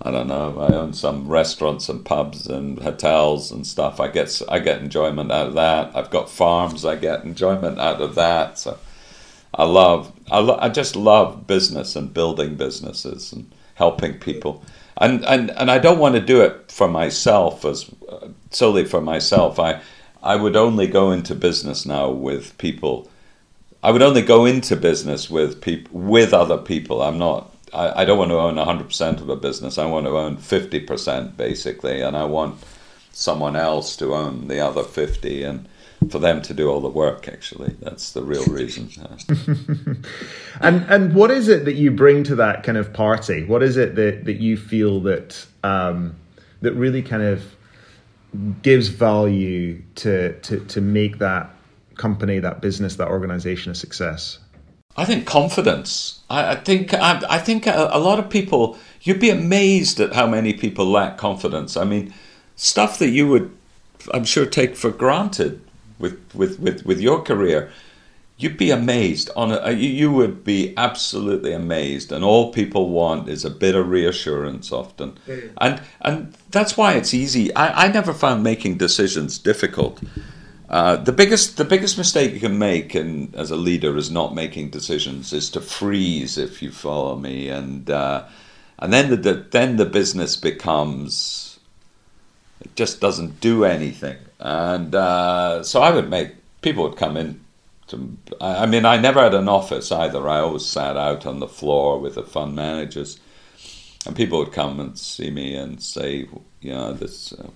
I 0.00 0.12
don't 0.12 0.28
know, 0.28 0.56
I 0.60 0.72
own 0.72 0.92
some 0.92 1.26
restaurants 1.26 1.88
and 1.88 2.04
pubs 2.04 2.46
and 2.46 2.78
hotels 2.80 3.50
and 3.50 3.66
stuff. 3.66 3.98
I 3.98 4.06
get 4.06 4.40
I 4.48 4.60
get 4.60 4.82
enjoyment 4.82 5.32
out 5.32 5.48
of 5.48 5.54
that. 5.54 5.96
I've 5.96 6.10
got 6.10 6.30
farms. 6.30 6.84
I 6.84 6.94
get 6.94 7.24
enjoyment 7.24 7.80
out 7.80 8.00
of 8.00 8.14
that. 8.14 8.56
So, 8.56 8.78
I 9.54 9.64
love, 9.64 10.12
I, 10.30 10.38
lo- 10.38 10.58
I 10.60 10.68
just 10.68 10.96
love 10.96 11.46
business 11.46 11.94
and 11.96 12.14
building 12.14 12.54
businesses 12.54 13.32
and 13.32 13.52
helping 13.74 14.18
people 14.18 14.64
and 14.96 15.24
and 15.24 15.50
and 15.50 15.70
I 15.70 15.78
don't 15.78 15.98
want 15.98 16.14
to 16.14 16.20
do 16.20 16.42
it 16.42 16.70
for 16.70 16.88
myself 16.88 17.64
as 17.64 17.90
uh, 18.08 18.28
solely 18.50 18.84
for 18.84 19.00
myself. 19.00 19.58
I 19.58 19.80
I 20.22 20.36
would 20.36 20.56
only 20.56 20.86
go 20.86 21.10
into 21.10 21.34
business 21.34 21.84
now 21.84 22.10
with 22.10 22.56
people. 22.58 23.08
I 23.82 23.90
would 23.90 24.02
only 24.02 24.22
go 24.22 24.46
into 24.46 24.76
business 24.76 25.28
with 25.28 25.60
people 25.60 25.98
with 25.98 26.32
other 26.32 26.58
people. 26.58 27.02
I'm 27.02 27.18
not. 27.18 27.50
I, 27.72 28.02
I 28.02 28.04
don't 28.04 28.18
want 28.18 28.30
to 28.30 28.38
own 28.38 28.56
100% 28.56 29.20
of 29.20 29.28
a 29.28 29.36
business. 29.36 29.78
I 29.78 29.86
want 29.86 30.06
to 30.06 30.16
own 30.16 30.36
50% 30.36 31.36
basically, 31.36 32.02
and 32.02 32.16
I 32.16 32.24
want 32.24 32.62
someone 33.12 33.56
else 33.56 33.96
to 33.96 34.14
own 34.14 34.48
the 34.48 34.60
other 34.60 34.82
50 34.82 35.42
and 35.42 35.68
for 36.08 36.18
them 36.18 36.42
to 36.42 36.54
do 36.54 36.68
all 36.68 36.80
the 36.80 36.88
work 36.88 37.28
actually 37.28 37.74
that's 37.80 38.12
the 38.12 38.22
real 38.22 38.44
reason 38.46 38.88
and 40.60 40.84
and 40.88 41.14
what 41.14 41.30
is 41.30 41.48
it 41.48 41.64
that 41.64 41.74
you 41.74 41.90
bring 41.90 42.24
to 42.24 42.34
that 42.34 42.62
kind 42.62 42.78
of 42.78 42.92
party 42.92 43.44
what 43.44 43.62
is 43.62 43.76
it 43.76 43.94
that 43.94 44.24
that 44.24 44.40
you 44.40 44.56
feel 44.56 45.00
that 45.00 45.46
um, 45.62 46.14
that 46.60 46.72
really 46.74 47.02
kind 47.02 47.22
of 47.22 47.42
gives 48.62 48.88
value 48.88 49.80
to 49.94 50.38
to 50.40 50.60
to 50.66 50.80
make 50.80 51.18
that 51.18 51.50
company 51.96 52.38
that 52.38 52.60
business 52.60 52.96
that 52.96 53.08
organization 53.08 53.70
a 53.70 53.74
success 53.74 54.38
I 54.96 55.04
think 55.04 55.26
confidence. 55.26 56.20
I, 56.28 56.52
I 56.52 56.54
think 56.56 56.92
I, 56.92 57.22
I 57.28 57.38
think 57.38 57.66
a, 57.66 57.88
a, 57.92 57.98
lot 57.98 58.18
of 58.18 58.28
people. 58.28 58.78
You'd 59.00 59.20
be 59.20 59.30
amazed 59.30 60.00
at 60.00 60.12
how 60.12 60.26
many 60.26 60.52
people 60.52 60.84
lack 60.84 61.16
confidence. 61.16 61.76
I 61.76 61.84
mean, 61.84 62.12
stuff 62.56 62.98
that 62.98 63.08
you 63.08 63.26
would, 63.28 63.56
I'm 64.12 64.24
sure, 64.24 64.44
take 64.44 64.76
for 64.76 64.90
granted 64.90 65.62
with, 65.98 66.20
with, 66.34 66.58
with, 66.60 66.84
with 66.84 67.00
your 67.00 67.22
career, 67.22 67.70
you'd 68.42 68.56
be 68.56 68.70
amazed. 68.70 69.30
On 69.36 69.52
a, 69.52 69.70
you 69.70 70.10
would 70.12 70.44
be 70.44 70.74
absolutely 70.76 71.52
amazed, 71.52 72.12
and 72.12 72.24
all 72.24 72.52
people 72.52 72.90
want 72.90 73.28
is 73.28 73.44
a 73.44 73.50
bit 73.50 73.74
of 73.74 73.88
reassurance 73.88 74.72
often, 74.72 75.18
and 75.58 75.80
and 76.00 76.34
that's 76.50 76.76
why 76.76 76.94
it's 76.94 77.14
easy. 77.14 77.54
I, 77.54 77.86
I 77.86 77.92
never 77.92 78.12
found 78.12 78.42
making 78.42 78.78
decisions 78.78 79.38
difficult. 79.38 80.02
Uh, 80.68 80.96
the 80.96 81.12
biggest 81.12 81.56
the 81.56 81.64
biggest 81.64 81.98
mistake 81.98 82.32
you 82.32 82.40
can 82.40 82.58
make 82.58 82.94
in, 82.94 83.32
as 83.36 83.50
a 83.50 83.56
leader 83.56 83.96
is 83.96 84.10
not 84.10 84.34
making 84.34 84.70
decisions 84.70 85.32
is 85.32 85.50
to 85.50 85.60
freeze 85.60 86.38
if 86.38 86.62
you 86.62 86.70
follow 86.72 87.16
me 87.16 87.48
and 87.48 87.90
uh, 87.90 88.24
and 88.78 88.92
then 88.92 89.10
the, 89.10 89.16
the, 89.16 89.34
then 89.50 89.76
the 89.76 89.84
business 89.84 90.34
becomes 90.36 91.51
it 92.64 92.74
just 92.76 93.00
doesn't 93.00 93.40
do 93.40 93.64
anything 93.64 94.16
and 94.42 94.94
uh, 94.94 95.62
so 95.62 95.80
I 95.80 95.92
would 95.92 96.10
make 96.10 96.32
people 96.62 96.82
would 96.84 96.96
come 96.96 97.16
in. 97.16 97.40
To, 97.88 98.16
I 98.40 98.66
mean, 98.66 98.84
I 98.84 98.96
never 98.96 99.20
had 99.22 99.34
an 99.34 99.48
office 99.48 99.92
either. 99.92 100.28
I 100.28 100.40
always 100.40 100.66
sat 100.66 100.96
out 100.96 101.26
on 101.26 101.38
the 101.38 101.48
floor 101.48 101.98
with 101.98 102.16
the 102.16 102.24
fund 102.24 102.56
managers, 102.56 103.20
and 104.04 104.16
people 104.16 104.38
would 104.40 104.52
come 104.52 104.80
and 104.80 104.98
see 104.98 105.30
me 105.30 105.54
and 105.54 105.80
say, 105.80 106.26
you 106.60 106.72
know, 106.72 106.92
this. 106.92 107.32
Uh, 107.32 107.50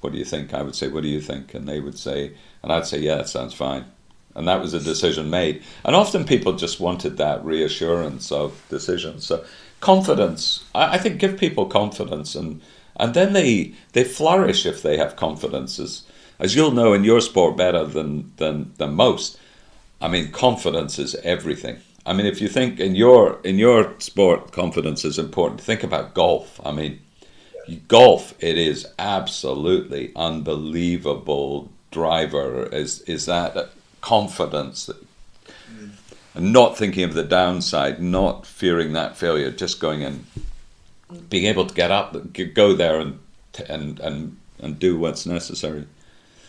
what 0.00 0.12
do 0.12 0.18
you 0.18 0.24
think? 0.24 0.52
I 0.52 0.62
would 0.62 0.74
say, 0.74 0.88
what 0.88 1.02
do 1.02 1.08
you 1.08 1.20
think? 1.20 1.54
And 1.54 1.66
they 1.66 1.80
would 1.80 1.98
say, 1.98 2.32
and 2.62 2.70
I'd 2.72 2.86
say, 2.86 2.98
yeah, 2.98 3.16
that 3.16 3.28
sounds 3.28 3.54
fine. 3.54 3.86
And 4.34 4.46
that 4.48 4.60
was 4.60 4.74
a 4.74 4.80
decision 4.80 5.30
made. 5.30 5.62
And 5.84 5.96
often 5.96 6.24
people 6.24 6.52
just 6.52 6.78
wanted 6.78 7.16
that 7.16 7.42
reassurance 7.44 8.30
of 8.30 8.60
decisions. 8.68 9.24
So 9.24 9.44
confidence. 9.80 10.64
I, 10.74 10.94
I 10.94 10.98
think 10.98 11.20
give 11.20 11.38
people 11.38 11.66
confidence, 11.66 12.34
and 12.34 12.60
and 12.96 13.14
then 13.14 13.32
they 13.32 13.74
they 13.92 14.04
flourish 14.04 14.66
if 14.66 14.82
they 14.82 14.96
have 14.96 15.16
confidence. 15.16 15.78
As, 15.78 16.02
as 16.38 16.54
you'll 16.54 16.72
know 16.72 16.92
in 16.92 17.04
your 17.04 17.20
sport 17.20 17.56
better 17.56 17.84
than 17.84 18.32
than 18.36 18.72
than 18.78 18.94
most. 18.94 19.38
I 20.00 20.08
mean, 20.08 20.32
confidence 20.32 20.98
is 20.98 21.14
everything. 21.16 21.78
I 22.04 22.12
mean, 22.12 22.26
if 22.26 22.40
you 22.40 22.48
think 22.48 22.78
in 22.80 22.94
your 22.94 23.40
in 23.44 23.58
your 23.58 23.94
sport, 23.98 24.52
confidence 24.52 25.04
is 25.04 25.18
important. 25.18 25.60
Think 25.60 25.82
about 25.82 26.14
golf. 26.14 26.60
I 26.64 26.72
mean, 26.72 27.00
golf 27.88 28.34
it 28.40 28.58
is 28.58 28.86
absolutely 28.98 30.12
unbelievable 30.16 31.70
driver 31.90 32.66
is 32.66 33.00
is 33.02 33.26
that 33.26 33.70
confidence 34.00 34.90
mm. 35.72 35.90
and 36.34 36.52
not 36.52 36.76
thinking 36.76 37.04
of 37.04 37.14
the 37.14 37.22
downside 37.22 38.02
not 38.02 38.44
fearing 38.44 38.92
that 38.92 39.16
failure 39.16 39.50
just 39.50 39.80
going 39.80 40.02
and 40.02 40.26
being 41.28 41.46
able 41.46 41.66
to 41.66 41.74
get 41.74 41.90
up 41.90 42.16
go 42.54 42.74
there 42.74 42.98
and 43.00 43.18
and 43.68 44.00
and 44.00 44.36
and 44.60 44.78
do 44.78 44.98
what's 44.98 45.26
necessary 45.26 45.86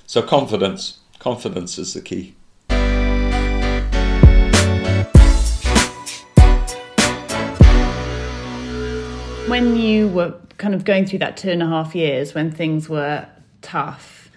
so 0.06 0.22
confidence 0.22 1.00
confidence 1.20 1.78
is 1.78 1.94
the 1.94 2.02
key 2.02 2.36
when 9.48 9.76
you 9.76 10.08
were 10.10 10.34
kind 10.58 10.74
of 10.74 10.86
going 10.86 11.06
through 11.06 11.20
that 11.20 11.38
two 11.38 11.50
and 11.50 11.62
a 11.62 11.68
half 11.68 11.96
years 11.96 12.34
when 12.34 12.52
things 12.52 12.90
were 12.90 13.28
tough, 13.62 14.30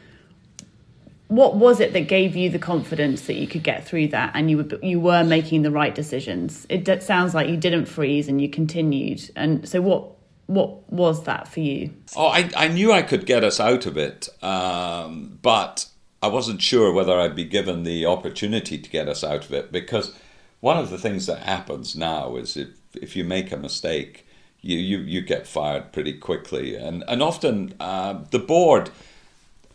what 1.28 1.56
was 1.56 1.80
it 1.80 1.92
that 1.92 2.08
gave 2.08 2.36
you 2.36 2.50
the 2.50 2.58
confidence 2.58 3.26
that 3.26 3.34
you 3.34 3.46
could 3.46 3.62
get 3.62 3.86
through 3.86 4.08
that 4.08 4.32
and 4.34 4.50
you 4.50 4.58
were 4.58 4.78
you 4.82 4.98
were 4.98 5.24
making 5.24 5.62
the 5.62 5.70
right 5.70 5.94
decisions? 5.94 6.66
It 6.68 7.02
sounds 7.02 7.34
like 7.34 7.48
you 7.48 7.56
didn't 7.56 7.86
freeze 7.86 8.28
and 8.28 8.40
you 8.40 8.48
continued. 8.48 9.30
And 9.36 9.68
so, 9.68 9.80
what 9.80 10.10
what 10.48 10.92
was 10.92 11.22
that 11.24 11.46
for 11.46 11.60
you? 11.60 11.94
Oh, 12.16 12.26
I 12.26 12.50
I 12.56 12.68
knew 12.68 12.92
I 12.92 13.02
could 13.02 13.24
get 13.24 13.44
us 13.44 13.60
out 13.60 13.86
of 13.86 13.96
it, 13.96 14.28
um, 14.42 15.38
but 15.40 15.86
I 16.20 16.26
wasn't 16.28 16.60
sure 16.60 16.92
whether 16.92 17.18
I'd 17.18 17.36
be 17.36 17.44
given 17.44 17.84
the 17.84 18.04
opportunity 18.04 18.76
to 18.76 18.90
get 18.90 19.08
us 19.08 19.22
out 19.22 19.44
of 19.44 19.52
it 19.52 19.70
because 19.70 20.14
one 20.60 20.76
of 20.76 20.90
the 20.90 20.98
things 20.98 21.26
that 21.26 21.44
happens 21.44 21.94
now 21.94 22.36
is 22.36 22.56
if 22.56 22.68
if 22.94 23.14
you 23.14 23.22
make 23.22 23.52
a 23.52 23.56
mistake 23.56 24.26
you, 24.60 24.76
you, 24.76 24.98
you 24.98 25.20
get 25.22 25.46
fired 25.46 25.92
pretty 25.92 26.12
quickly. 26.14 26.76
And, 26.76 27.04
and 27.08 27.22
often 27.22 27.74
uh, 27.78 28.24
the 28.30 28.38
board, 28.38 28.90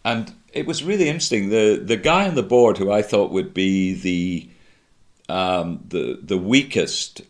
and 0.04 0.34
it 0.52 0.66
was 0.66 0.84
really 0.84 1.08
interesting, 1.08 1.50
the, 1.50 1.82
the 1.84 1.98
guy 1.98 2.28
on 2.28 2.36
the 2.36 2.44
board 2.44 2.78
who 2.78 2.92
I 2.92 3.02
thought 3.02 3.32
would 3.32 3.54
be 3.54 3.94
the, 3.94 4.50
um, 5.34 5.84
the, 5.88 6.20
the 6.22 6.38
weakest, 6.38 7.22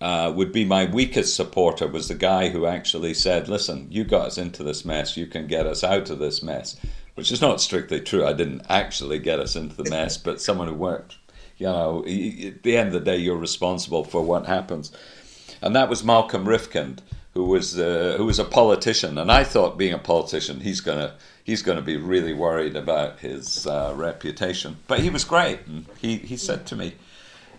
uh, 0.00 0.32
would 0.34 0.52
be 0.52 0.64
my 0.64 0.86
weakest 0.86 1.34
supporter, 1.34 1.86
was 1.86 2.08
the 2.08 2.14
guy 2.14 2.48
who 2.48 2.66
actually 2.66 3.14
said, 3.14 3.48
listen, 3.48 3.86
you 3.90 4.04
got 4.04 4.28
us 4.28 4.38
into 4.38 4.62
this 4.62 4.84
mess, 4.84 5.16
you 5.16 5.26
can 5.26 5.46
get 5.46 5.66
us 5.66 5.84
out 5.84 6.10
of 6.10 6.18
this 6.18 6.42
mess. 6.42 6.76
Which 7.14 7.32
is 7.32 7.42
not 7.42 7.60
strictly 7.60 8.00
true. 8.00 8.24
I 8.24 8.32
didn't 8.32 8.62
actually 8.70 9.18
get 9.18 9.40
us 9.40 9.54
into 9.54 9.76
the 9.76 9.90
mess, 9.90 10.16
but 10.16 10.40
someone 10.40 10.68
who 10.68 10.74
worked, 10.74 11.18
you 11.58 11.66
know, 11.66 11.98
at 11.98 12.62
the 12.62 12.76
end 12.76 12.88
of 12.88 12.92
the 12.94 13.00
day, 13.00 13.18
you're 13.18 13.36
responsible 13.36 14.04
for 14.04 14.22
what 14.22 14.46
happens 14.46 14.90
and 15.62 15.76
that 15.76 15.88
was 15.88 16.04
Malcolm 16.04 16.44
Rifkind, 16.44 16.98
who 17.34 17.44
was 17.44 17.78
uh, 17.78 18.14
who 18.16 18.26
was 18.26 18.38
a 18.38 18.44
politician. 18.44 19.18
And 19.18 19.30
I 19.30 19.44
thought, 19.44 19.78
being 19.78 19.92
a 19.92 19.98
politician, 19.98 20.60
he's 20.60 20.80
gonna 20.80 21.14
he's 21.44 21.62
gonna 21.62 21.82
be 21.82 21.96
really 21.96 22.32
worried 22.32 22.76
about 22.76 23.20
his 23.20 23.66
uh, 23.66 23.92
reputation. 23.96 24.76
But 24.86 25.00
he 25.00 25.10
was 25.10 25.24
great, 25.24 25.60
and 25.66 25.86
he 26.00 26.16
he 26.16 26.36
said 26.36 26.66
to 26.66 26.76
me, 26.76 26.94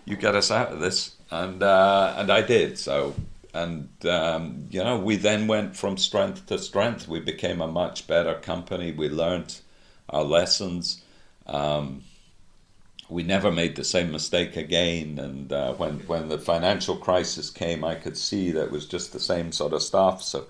"You 0.04 0.16
get 0.16 0.34
us 0.34 0.50
out 0.50 0.72
of 0.72 0.80
this," 0.80 1.12
and 1.32 1.62
uh, 1.62 2.14
and 2.16 2.30
I 2.30 2.42
did. 2.42 2.78
So. 2.78 3.14
And 3.54 3.90
um, 4.06 4.68
you 4.70 4.82
know, 4.82 4.98
we 4.98 5.16
then 5.16 5.46
went 5.46 5.76
from 5.76 5.98
strength 5.98 6.46
to 6.46 6.58
strength. 6.58 7.06
We 7.06 7.20
became 7.20 7.60
a 7.60 7.66
much 7.66 8.06
better 8.06 8.34
company. 8.36 8.92
We 8.92 9.10
learned 9.10 9.60
our 10.08 10.24
lessons. 10.24 11.02
Um, 11.46 12.02
we 13.10 13.22
never 13.22 13.52
made 13.52 13.76
the 13.76 13.84
same 13.84 14.10
mistake 14.10 14.56
again. 14.56 15.18
And 15.18 15.52
uh, 15.52 15.74
when 15.74 15.98
when 16.06 16.30
the 16.30 16.38
financial 16.38 16.96
crisis 16.96 17.50
came, 17.50 17.84
I 17.84 17.94
could 17.94 18.16
see 18.16 18.52
that 18.52 18.64
it 18.64 18.72
was 18.72 18.86
just 18.86 19.12
the 19.12 19.20
same 19.20 19.52
sort 19.52 19.74
of 19.74 19.82
stuff. 19.82 20.22
So 20.22 20.46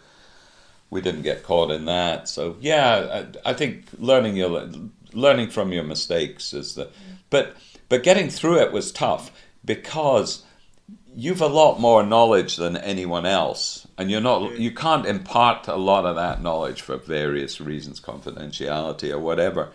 we 0.90 1.00
didn't 1.00 1.22
get 1.22 1.42
caught 1.42 1.72
in 1.72 1.86
that. 1.86 2.28
So 2.28 2.56
yeah, 2.60 3.24
I, 3.44 3.50
I 3.50 3.54
think 3.54 3.86
learning 3.98 4.36
your 4.36 4.70
learning 5.12 5.50
from 5.50 5.72
your 5.72 5.84
mistakes 5.84 6.54
is 6.54 6.76
the, 6.76 6.88
but 7.30 7.56
but 7.88 8.04
getting 8.04 8.30
through 8.30 8.60
it 8.60 8.72
was 8.72 8.92
tough 8.92 9.32
because 9.64 10.44
you've 11.14 11.40
a 11.40 11.46
lot 11.46 11.78
more 11.78 12.02
knowledge 12.02 12.56
than 12.56 12.76
anyone 12.76 13.26
else 13.26 13.86
and 13.98 14.10
you're 14.10 14.20
not 14.20 14.58
you 14.58 14.70
can't 14.70 15.06
impart 15.06 15.68
a 15.68 15.76
lot 15.76 16.06
of 16.06 16.16
that 16.16 16.42
knowledge 16.42 16.80
for 16.80 16.96
various 16.96 17.60
reasons 17.60 18.00
confidentiality 18.00 19.10
or 19.10 19.18
whatever 19.18 19.70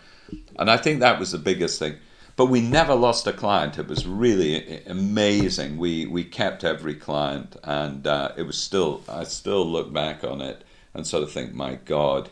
and 0.58 0.70
i 0.70 0.78
think 0.78 1.00
that 1.00 1.20
was 1.20 1.32
the 1.32 1.38
biggest 1.38 1.80
thing 1.80 1.96
but 2.38 2.46
we 2.46 2.62
never 2.62 2.94
lost 2.94 3.26
a 3.26 3.34
client. 3.34 3.80
It 3.80 3.88
was 3.88 4.06
really 4.06 4.86
amazing. 4.86 5.78
We 5.78 6.06
we 6.06 6.24
kept 6.24 6.64
every 6.64 6.94
client, 6.94 7.58
and 7.64 8.06
uh, 8.06 8.32
it 8.38 8.44
was 8.44 8.60
still. 8.60 9.02
I 9.10 9.24
still 9.24 9.66
look 9.66 9.92
back 9.92 10.24
on 10.24 10.42
it 10.42 10.64
and 10.94 11.06
sort 11.06 11.24
of 11.24 11.32
think, 11.32 11.54
my 11.54 11.76
God, 11.76 12.30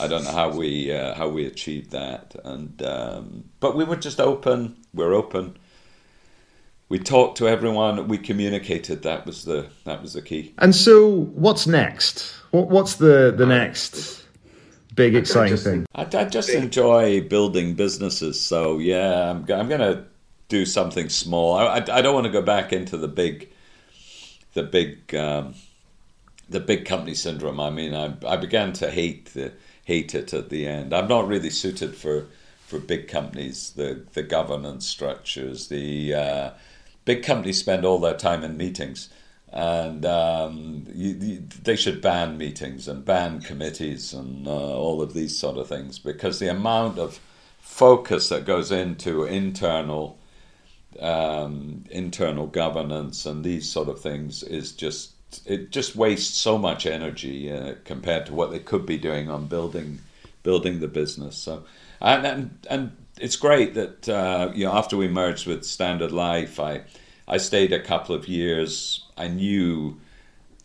I 0.00 0.08
don't 0.08 0.24
know 0.24 0.32
how 0.32 0.50
we 0.50 0.92
uh, 0.92 1.14
how 1.14 1.28
we 1.28 1.46
achieved 1.46 1.92
that. 1.92 2.34
And 2.44 2.82
um, 2.82 3.44
but 3.60 3.76
we 3.76 3.84
were 3.84 3.94
just 3.94 4.20
open. 4.20 4.76
We're 4.92 5.14
open. 5.14 5.56
We 6.90 6.98
talked 6.98 7.38
to 7.38 7.48
everyone. 7.48 8.06
We 8.08 8.18
communicated. 8.18 9.02
That 9.04 9.24
was 9.24 9.44
the 9.46 9.68
that 9.84 10.02
was 10.02 10.12
the 10.12 10.22
key. 10.22 10.52
And 10.58 10.74
so, 10.74 11.08
what's 11.34 11.66
next? 11.66 12.34
What, 12.50 12.68
what's 12.68 12.96
the 12.96 13.32
the 13.34 13.46
next? 13.46 14.20
big 14.94 15.14
exciting 15.14 15.54
just, 15.54 15.64
thing. 15.64 15.86
I, 15.94 16.02
I 16.02 16.24
just 16.24 16.50
enjoy 16.50 17.22
building 17.22 17.74
businesses. 17.74 18.40
So 18.40 18.78
yeah, 18.78 19.30
I'm, 19.30 19.38
I'm 19.50 19.68
going 19.68 19.80
to 19.80 20.04
do 20.48 20.66
something 20.66 21.08
small. 21.08 21.54
I, 21.54 21.64
I, 21.64 21.76
I, 21.76 22.02
don't 22.02 22.14
want 22.14 22.26
to 22.26 22.32
go 22.32 22.42
back 22.42 22.72
into 22.72 22.96
the 22.96 23.08
big, 23.08 23.50
the 24.54 24.62
big, 24.62 25.14
um, 25.14 25.54
the 26.48 26.60
big 26.60 26.84
company 26.84 27.14
syndrome. 27.14 27.60
I 27.60 27.70
mean, 27.70 27.94
I, 27.94 28.14
I 28.26 28.36
began 28.36 28.72
to 28.74 28.90
hate 28.90 29.26
the 29.34 29.52
hate 29.84 30.14
it 30.14 30.34
at 30.34 30.50
the 30.50 30.66
end. 30.66 30.92
I'm 30.92 31.08
not 31.08 31.26
really 31.26 31.50
suited 31.50 31.94
for 31.94 32.26
for 32.66 32.78
big 32.78 33.08
companies. 33.08 33.70
The 33.70 34.04
the 34.12 34.22
governance 34.22 34.86
structures. 34.86 35.68
The 35.68 36.14
uh, 36.14 36.50
big 37.10 37.24
companies 37.24 37.58
spend 37.58 37.84
all 37.84 37.98
their 37.98 38.16
time 38.16 38.44
in 38.44 38.56
meetings 38.56 39.08
and 39.52 40.06
um, 40.06 40.86
you, 40.94 41.14
you, 41.14 41.42
they 41.64 41.74
should 41.74 42.00
ban 42.00 42.38
meetings 42.38 42.86
and 42.86 43.04
ban 43.04 43.40
committees 43.40 44.12
and 44.12 44.46
uh, 44.46 44.50
all 44.50 45.02
of 45.02 45.12
these 45.12 45.36
sort 45.36 45.56
of 45.56 45.66
things 45.66 45.98
because 45.98 46.38
the 46.38 46.46
amount 46.48 47.00
of 47.00 47.18
focus 47.58 48.28
that 48.28 48.44
goes 48.44 48.70
into 48.70 49.24
internal 49.24 50.16
um, 51.00 51.84
internal 51.90 52.46
governance 52.46 53.26
and 53.26 53.44
these 53.44 53.68
sort 53.68 53.88
of 53.88 54.00
things 54.00 54.44
is 54.44 54.70
just 54.70 55.10
it 55.46 55.70
just 55.72 55.96
wastes 55.96 56.36
so 56.36 56.58
much 56.58 56.86
energy 56.86 57.50
uh, 57.50 57.74
compared 57.84 58.24
to 58.26 58.34
what 58.34 58.52
they 58.52 58.60
could 58.60 58.86
be 58.86 58.98
doing 58.98 59.28
on 59.28 59.46
building 59.46 59.98
building 60.44 60.78
the 60.78 60.88
business. 60.88 61.36
So 61.36 61.64
and 62.00 62.24
and, 62.26 62.58
and 62.68 62.96
it's 63.20 63.36
great 63.36 63.74
that 63.74 64.08
uh, 64.08 64.50
you 64.54 64.64
know 64.64 64.72
after 64.72 64.96
we 64.96 65.08
merged 65.08 65.46
with 65.46 65.64
Standard 65.64 66.12
Life, 66.12 66.58
I 66.58 66.82
I 67.30 67.38
stayed 67.38 67.72
a 67.72 67.80
couple 67.80 68.14
of 68.14 68.28
years 68.28 69.06
I 69.20 69.28
knew 69.28 70.00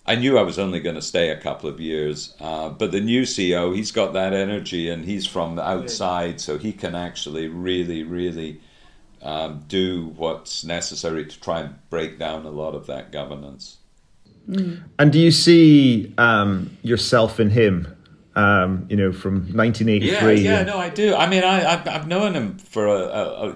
I 0.07 0.15
knew 0.15 0.37
I 0.37 0.43
was 0.43 0.59
only 0.59 0.79
going 0.79 0.95
to 0.95 1.01
stay 1.01 1.29
a 1.29 1.37
couple 1.37 1.67
of 1.67 1.79
years. 1.79 2.35
Uh, 2.39 2.69
but 2.69 2.91
the 2.91 3.01
new 3.01 3.23
CEO, 3.23 3.75
he's 3.75 3.91
got 3.91 4.13
that 4.13 4.33
energy 4.33 4.87
and 4.87 5.03
he's 5.03 5.25
from 5.25 5.55
the 5.55 5.67
outside, 5.67 6.39
so 6.39 6.59
he 6.59 6.71
can 6.71 6.93
actually 6.93 7.47
really, 7.47 8.03
really 8.03 8.61
um, 9.23 9.65
do 9.67 10.13
what's 10.15 10.63
necessary 10.63 11.25
to 11.25 11.41
try 11.41 11.61
and 11.61 11.89
break 11.89 12.19
down 12.19 12.45
a 12.45 12.51
lot 12.51 12.75
of 12.75 12.85
that 12.85 13.11
governance. 13.11 13.77
Mm. 14.47 14.83
And 14.99 15.11
do 15.11 15.19
you 15.19 15.31
see 15.31 16.13
um, 16.19 16.77
yourself 16.83 17.39
in 17.39 17.49
him? 17.49 17.87
Um, 18.35 18.85
you 18.89 18.97
know, 18.97 19.11
from 19.11 19.55
1983. 19.55 20.35
Yeah, 20.35 20.57
yeah, 20.59 20.63
no, 20.65 20.77
I 20.77 20.89
do. 20.89 21.15
I 21.15 21.27
mean, 21.29 21.43
I, 21.43 21.73
I've, 21.73 21.87
I've 21.87 22.07
known 22.07 22.33
him 22.33 22.57
for 22.57 22.85
a, 22.85 22.99
a, 22.99 23.49
a 23.49 23.55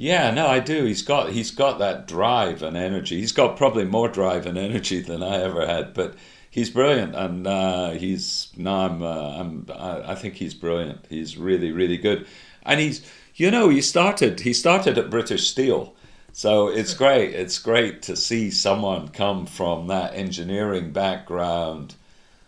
yeah, 0.00 0.30
no, 0.30 0.46
I 0.46 0.60
do. 0.60 0.84
He's 0.86 1.02
got 1.02 1.28
he's 1.28 1.50
got 1.50 1.78
that 1.80 2.06
drive 2.06 2.62
and 2.62 2.74
energy. 2.74 3.20
He's 3.20 3.32
got 3.32 3.58
probably 3.58 3.84
more 3.84 4.08
drive 4.08 4.46
and 4.46 4.56
energy 4.56 5.00
than 5.02 5.22
I 5.22 5.42
ever 5.42 5.66
had. 5.66 5.92
But 5.92 6.14
he's 6.48 6.70
brilliant, 6.70 7.14
and 7.14 7.46
uh, 7.46 7.90
he's 7.90 8.48
no, 8.56 8.74
I'm, 8.74 9.02
uh, 9.02 9.38
I'm 9.38 9.66
I, 9.70 10.12
I 10.12 10.14
think 10.14 10.36
he's 10.36 10.54
brilliant. 10.54 11.04
He's 11.10 11.36
really 11.36 11.70
really 11.70 11.98
good, 11.98 12.26
and 12.62 12.80
he's 12.80 13.06
you 13.34 13.50
know 13.50 13.68
he 13.68 13.82
started 13.82 14.40
he 14.40 14.54
started 14.54 14.96
at 14.96 15.10
British 15.10 15.50
Steel. 15.50 15.94
So 16.32 16.68
it's 16.68 16.94
great. 16.94 17.34
It's 17.34 17.58
great 17.58 18.00
to 18.02 18.16
see 18.16 18.50
someone 18.50 19.08
come 19.08 19.44
from 19.44 19.88
that 19.88 20.14
engineering 20.14 20.92
background. 20.92 21.94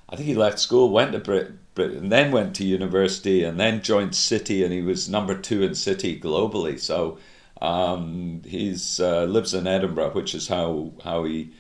I 0.08 0.16
think 0.16 0.26
he 0.26 0.34
left 0.34 0.58
school, 0.58 0.88
went 0.88 1.12
to 1.12 1.18
Brit, 1.18 1.74
Brit 1.74 1.92
and 1.92 2.10
then 2.10 2.32
went 2.32 2.56
to 2.56 2.64
university, 2.64 3.44
and 3.44 3.60
then 3.60 3.82
joined 3.82 4.12
Citi, 4.12 4.64
and 4.64 4.72
he 4.72 4.80
was 4.80 5.06
number 5.06 5.36
two 5.36 5.62
in 5.62 5.72
Citi 5.72 6.18
globally. 6.18 6.80
So 6.80 7.18
um, 7.62 8.42
he's 8.44 8.98
uh, 8.98 9.24
lives 9.24 9.54
in 9.54 9.68
Edinburgh, 9.68 10.10
which 10.10 10.34
is 10.34 10.48
how 10.48 10.92
how 11.04 11.24
he 11.24 11.52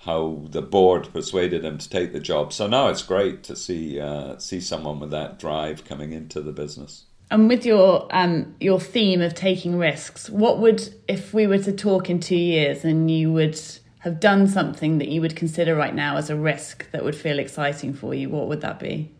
how 0.00 0.42
the 0.50 0.62
board 0.62 1.08
persuaded 1.12 1.64
him 1.64 1.78
to 1.78 1.88
take 1.88 2.12
the 2.12 2.18
job. 2.18 2.52
So 2.52 2.66
now 2.66 2.88
it's 2.88 3.02
great 3.02 3.44
to 3.44 3.54
see 3.54 4.00
uh, 4.00 4.36
see 4.38 4.60
someone 4.60 4.98
with 4.98 5.12
that 5.12 5.38
drive 5.38 5.84
coming 5.84 6.12
into 6.12 6.40
the 6.40 6.50
business. 6.50 7.04
And 7.30 7.48
with 7.48 7.64
your 7.64 8.08
um, 8.10 8.56
your 8.60 8.80
theme 8.80 9.22
of 9.22 9.34
taking 9.34 9.78
risks, 9.78 10.28
what 10.28 10.58
would 10.58 10.92
if 11.06 11.32
we 11.32 11.46
were 11.46 11.58
to 11.58 11.72
talk 11.72 12.10
in 12.10 12.18
two 12.18 12.34
years 12.34 12.84
and 12.84 13.08
you 13.08 13.32
would 13.32 13.60
have 14.00 14.18
done 14.18 14.48
something 14.48 14.98
that 14.98 15.06
you 15.06 15.20
would 15.20 15.36
consider 15.36 15.76
right 15.76 15.94
now 15.94 16.16
as 16.16 16.30
a 16.30 16.36
risk 16.36 16.90
that 16.90 17.04
would 17.04 17.14
feel 17.14 17.38
exciting 17.38 17.94
for 17.94 18.12
you? 18.12 18.28
What 18.28 18.48
would 18.48 18.60
that 18.62 18.80
be? 18.80 19.12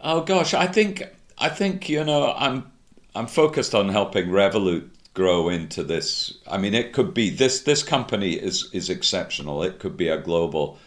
Oh 0.00 0.20
gosh, 0.20 0.54
I 0.54 0.68
think 0.68 1.02
I 1.38 1.48
think 1.48 1.88
you 1.88 2.04
know 2.04 2.32
I'm 2.36 2.70
I'm 3.16 3.26
focused 3.26 3.74
on 3.74 3.88
helping 3.88 4.28
Revolut 4.28 4.90
grow 5.14 5.48
into 5.48 5.82
this. 5.82 6.34
I 6.46 6.58
mean, 6.58 6.74
it 6.74 6.92
could 6.92 7.14
be 7.14 7.30
this 7.30 7.62
this 7.62 7.82
company 7.82 8.34
is 8.34 8.68
is 8.72 8.90
exceptional. 8.90 9.62
It 9.62 9.78
could 9.78 9.96
be 9.96 10.08
a 10.08 10.18
global. 10.18 10.78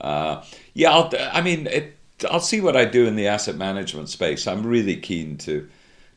Uh, 0.00 0.42
yeah, 0.74 0.90
I'll, 0.90 1.12
I 1.32 1.42
mean, 1.42 1.66
it, 1.66 1.96
I'll 2.30 2.40
see 2.40 2.60
what 2.60 2.76
I 2.76 2.84
do 2.84 3.06
in 3.06 3.16
the 3.16 3.28
asset 3.28 3.56
management 3.56 4.08
space. 4.08 4.46
I'm 4.46 4.64
really 4.64 4.96
keen 4.96 5.36
to 5.38 5.68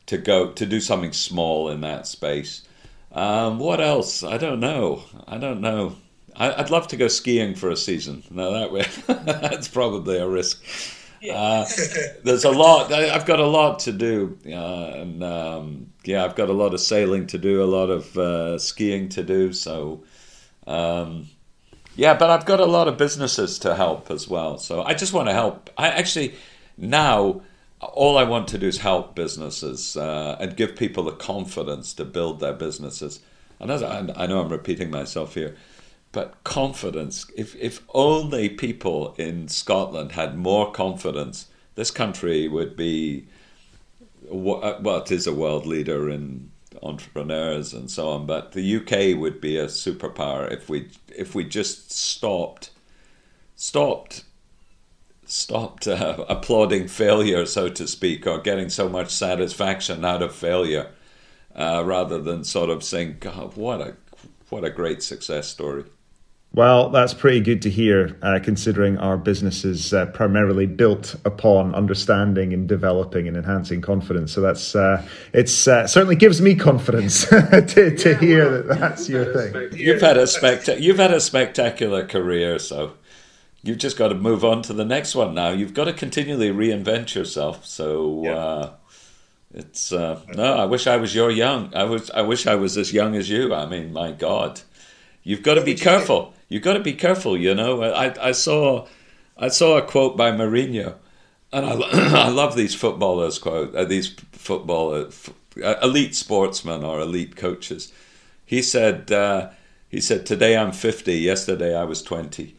to 0.06 0.16
go 0.16 0.52
to 0.52 0.66
do 0.66 0.80
something 0.80 1.12
small 1.12 1.68
in 1.68 1.80
that 1.82 2.06
space. 2.06 2.62
Um, 3.12 3.58
what 3.58 3.80
else? 3.80 4.22
I 4.22 4.38
don't 4.38 4.60
know. 4.60 5.02
I 5.26 5.38
don't 5.38 5.60
know. 5.60 5.96
I, 6.34 6.60
would 6.60 6.70
love 6.70 6.88
to 6.88 6.96
go 6.96 7.08
skiing 7.08 7.54
for 7.54 7.70
a 7.70 7.76
season. 7.76 8.22
No, 8.30 8.52
that 8.52 8.70
way 8.70 8.86
that's 9.06 9.68
probably 9.68 10.18
a 10.18 10.28
risk. 10.28 10.62
Uh, 11.32 11.64
there's 12.24 12.44
a 12.44 12.50
lot. 12.50 12.92
I, 12.92 13.06
have 13.08 13.26
got 13.26 13.40
a 13.40 13.46
lot 13.46 13.80
to 13.80 13.92
do, 13.92 14.38
uh, 14.46 15.00
and 15.00 15.22
um, 15.22 15.92
yeah, 16.04 16.24
I've 16.24 16.36
got 16.36 16.48
a 16.48 16.52
lot 16.52 16.74
of 16.74 16.80
sailing 16.80 17.26
to 17.28 17.38
do, 17.38 17.62
a 17.62 17.64
lot 17.64 17.90
of 17.90 18.16
uh, 18.16 18.58
skiing 18.58 19.08
to 19.10 19.22
do. 19.22 19.52
So, 19.52 20.04
um, 20.66 21.28
yeah, 21.94 22.14
but 22.14 22.30
I've 22.30 22.44
got 22.44 22.60
a 22.60 22.66
lot 22.66 22.88
of 22.88 22.96
businesses 22.96 23.58
to 23.60 23.74
help 23.74 24.10
as 24.10 24.28
well. 24.28 24.58
So 24.58 24.82
I 24.82 24.94
just 24.94 25.12
want 25.12 25.28
to 25.28 25.32
help. 25.32 25.70
I 25.76 25.88
actually 25.88 26.34
now 26.76 27.42
all 27.80 28.16
I 28.16 28.24
want 28.24 28.48
to 28.48 28.58
do 28.58 28.66
is 28.66 28.78
help 28.78 29.14
businesses 29.14 29.96
uh, 29.96 30.36
and 30.40 30.56
give 30.56 30.76
people 30.76 31.04
the 31.04 31.12
confidence 31.12 31.92
to 31.94 32.04
build 32.04 32.40
their 32.40 32.54
businesses. 32.54 33.20
And 33.60 33.70
as 33.70 33.82
I, 33.82 34.06
I 34.16 34.26
know 34.26 34.40
I'm 34.40 34.48
repeating 34.48 34.90
myself 34.90 35.34
here, 35.34 35.56
but 36.16 36.42
confidence. 36.44 37.30
If 37.36 37.54
if 37.56 37.82
only 37.92 38.48
people 38.48 39.14
in 39.18 39.48
Scotland 39.48 40.12
had 40.12 40.34
more 40.38 40.72
confidence, 40.72 41.48
this 41.74 41.90
country 41.90 42.48
would 42.48 42.74
be 42.74 43.26
uh, 44.26 44.78
well, 44.80 45.02
it 45.02 45.12
is 45.12 45.26
a 45.26 45.34
world 45.34 45.66
leader 45.66 46.08
in 46.08 46.50
entrepreneurs 46.82 47.74
and 47.74 47.90
so 47.90 48.08
on. 48.08 48.24
But 48.24 48.52
the 48.52 48.76
UK 48.76 49.20
would 49.20 49.42
be 49.42 49.58
a 49.58 49.66
superpower 49.66 50.50
if 50.50 50.70
we 50.70 50.88
if 51.14 51.34
we 51.34 51.44
just 51.44 51.92
stopped 51.92 52.70
stopped 53.54 54.24
stopped 55.26 55.86
uh, 55.86 56.24
applauding 56.30 56.88
failure, 56.88 57.44
so 57.44 57.68
to 57.68 57.86
speak, 57.86 58.26
or 58.26 58.38
getting 58.38 58.70
so 58.70 58.88
much 58.88 59.10
satisfaction 59.10 60.02
out 60.02 60.22
of 60.22 60.34
failure, 60.34 60.92
uh, 61.54 61.82
rather 61.84 62.18
than 62.22 62.42
sort 62.42 62.70
of 62.70 62.82
saying, 62.82 63.18
"God, 63.20 63.54
what 63.54 63.82
a 63.82 63.96
what 64.48 64.64
a 64.64 64.70
great 64.70 65.02
success 65.02 65.48
story." 65.48 65.84
Well, 66.56 66.88
that's 66.88 67.12
pretty 67.12 67.40
good 67.40 67.60
to 67.62 67.70
hear, 67.70 68.16
uh, 68.22 68.38
considering 68.42 68.96
our 68.96 69.18
business 69.18 69.62
is 69.62 69.92
uh, 69.92 70.06
primarily 70.06 70.64
built 70.64 71.14
upon 71.26 71.74
understanding 71.74 72.54
and 72.54 72.66
developing 72.66 73.28
and 73.28 73.36
enhancing 73.36 73.82
confidence. 73.82 74.32
So 74.32 74.40
that's 74.40 74.74
uh, 74.74 75.06
it's 75.34 75.68
uh, 75.68 75.86
certainly 75.86 76.16
gives 76.16 76.40
me 76.40 76.54
confidence 76.54 77.26
to, 77.28 77.94
to 77.94 78.10
yeah, 78.10 78.18
hear 78.18 78.50
well, 78.50 78.62
that 78.62 78.80
that's 78.80 79.06
your 79.06 79.34
thing. 79.34 79.78
You've 79.78 80.00
had 80.00 80.16
a 80.16 80.22
specta- 80.22 80.80
you've 80.80 80.96
had 80.96 81.12
a 81.12 81.20
spectacular 81.20 82.06
career, 82.06 82.58
so 82.58 82.94
you've 83.62 83.76
just 83.76 83.98
got 83.98 84.08
to 84.08 84.14
move 84.14 84.42
on 84.42 84.62
to 84.62 84.72
the 84.72 84.86
next 84.86 85.14
one 85.14 85.34
now. 85.34 85.50
You've 85.50 85.74
got 85.74 85.84
to 85.84 85.92
continually 85.92 86.48
reinvent 86.48 87.14
yourself. 87.14 87.66
So. 87.66 88.22
Yeah. 88.24 88.34
Uh, 88.34 88.72
it's 89.54 89.92
uh, 89.92 90.20
no. 90.34 90.54
I 90.54 90.66
wish 90.66 90.86
I 90.86 90.96
was 90.96 91.14
your 91.14 91.30
young. 91.30 91.72
I 91.74 91.84
was. 91.84 92.10
I 92.10 92.20
wish 92.20 92.46
I 92.46 92.56
was 92.56 92.76
as 92.76 92.92
young 92.92 93.14
as 93.14 93.30
you. 93.30 93.54
I 93.54 93.64
mean, 93.64 93.90
my 93.90 94.10
God, 94.12 94.60
you've 95.26 95.42
got 95.42 95.54
to 95.54 95.64
be 95.64 95.74
careful 95.74 96.32
You've 96.48 96.62
got 96.62 96.74
to 96.74 96.80
be 96.80 96.92
careful. 96.92 97.36
You 97.36 97.54
know, 97.54 97.82
I, 97.82 98.28
I 98.28 98.32
saw 98.32 98.86
I 99.36 99.48
saw 99.48 99.76
a 99.76 99.82
quote 99.82 100.16
by 100.16 100.30
Mourinho, 100.30 100.94
and 101.52 101.66
I, 101.66 101.72
I 102.26 102.28
love 102.28 102.56
these 102.56 102.74
footballers 102.74 103.38
quote 103.38 103.74
uh, 103.74 103.84
these 103.84 104.14
football 104.32 104.94
uh, 105.62 105.74
elite 105.82 106.14
sportsmen 106.14 106.84
or 106.84 107.00
elite 107.00 107.36
coaches. 107.36 107.92
He 108.44 108.62
said 108.62 109.10
uh, 109.10 109.50
he 109.88 110.00
said 110.00 110.24
today 110.24 110.56
I'm 110.56 110.72
50. 110.72 111.14
Yesterday 111.14 111.76
I 111.76 111.84
was 111.84 112.02
20, 112.02 112.54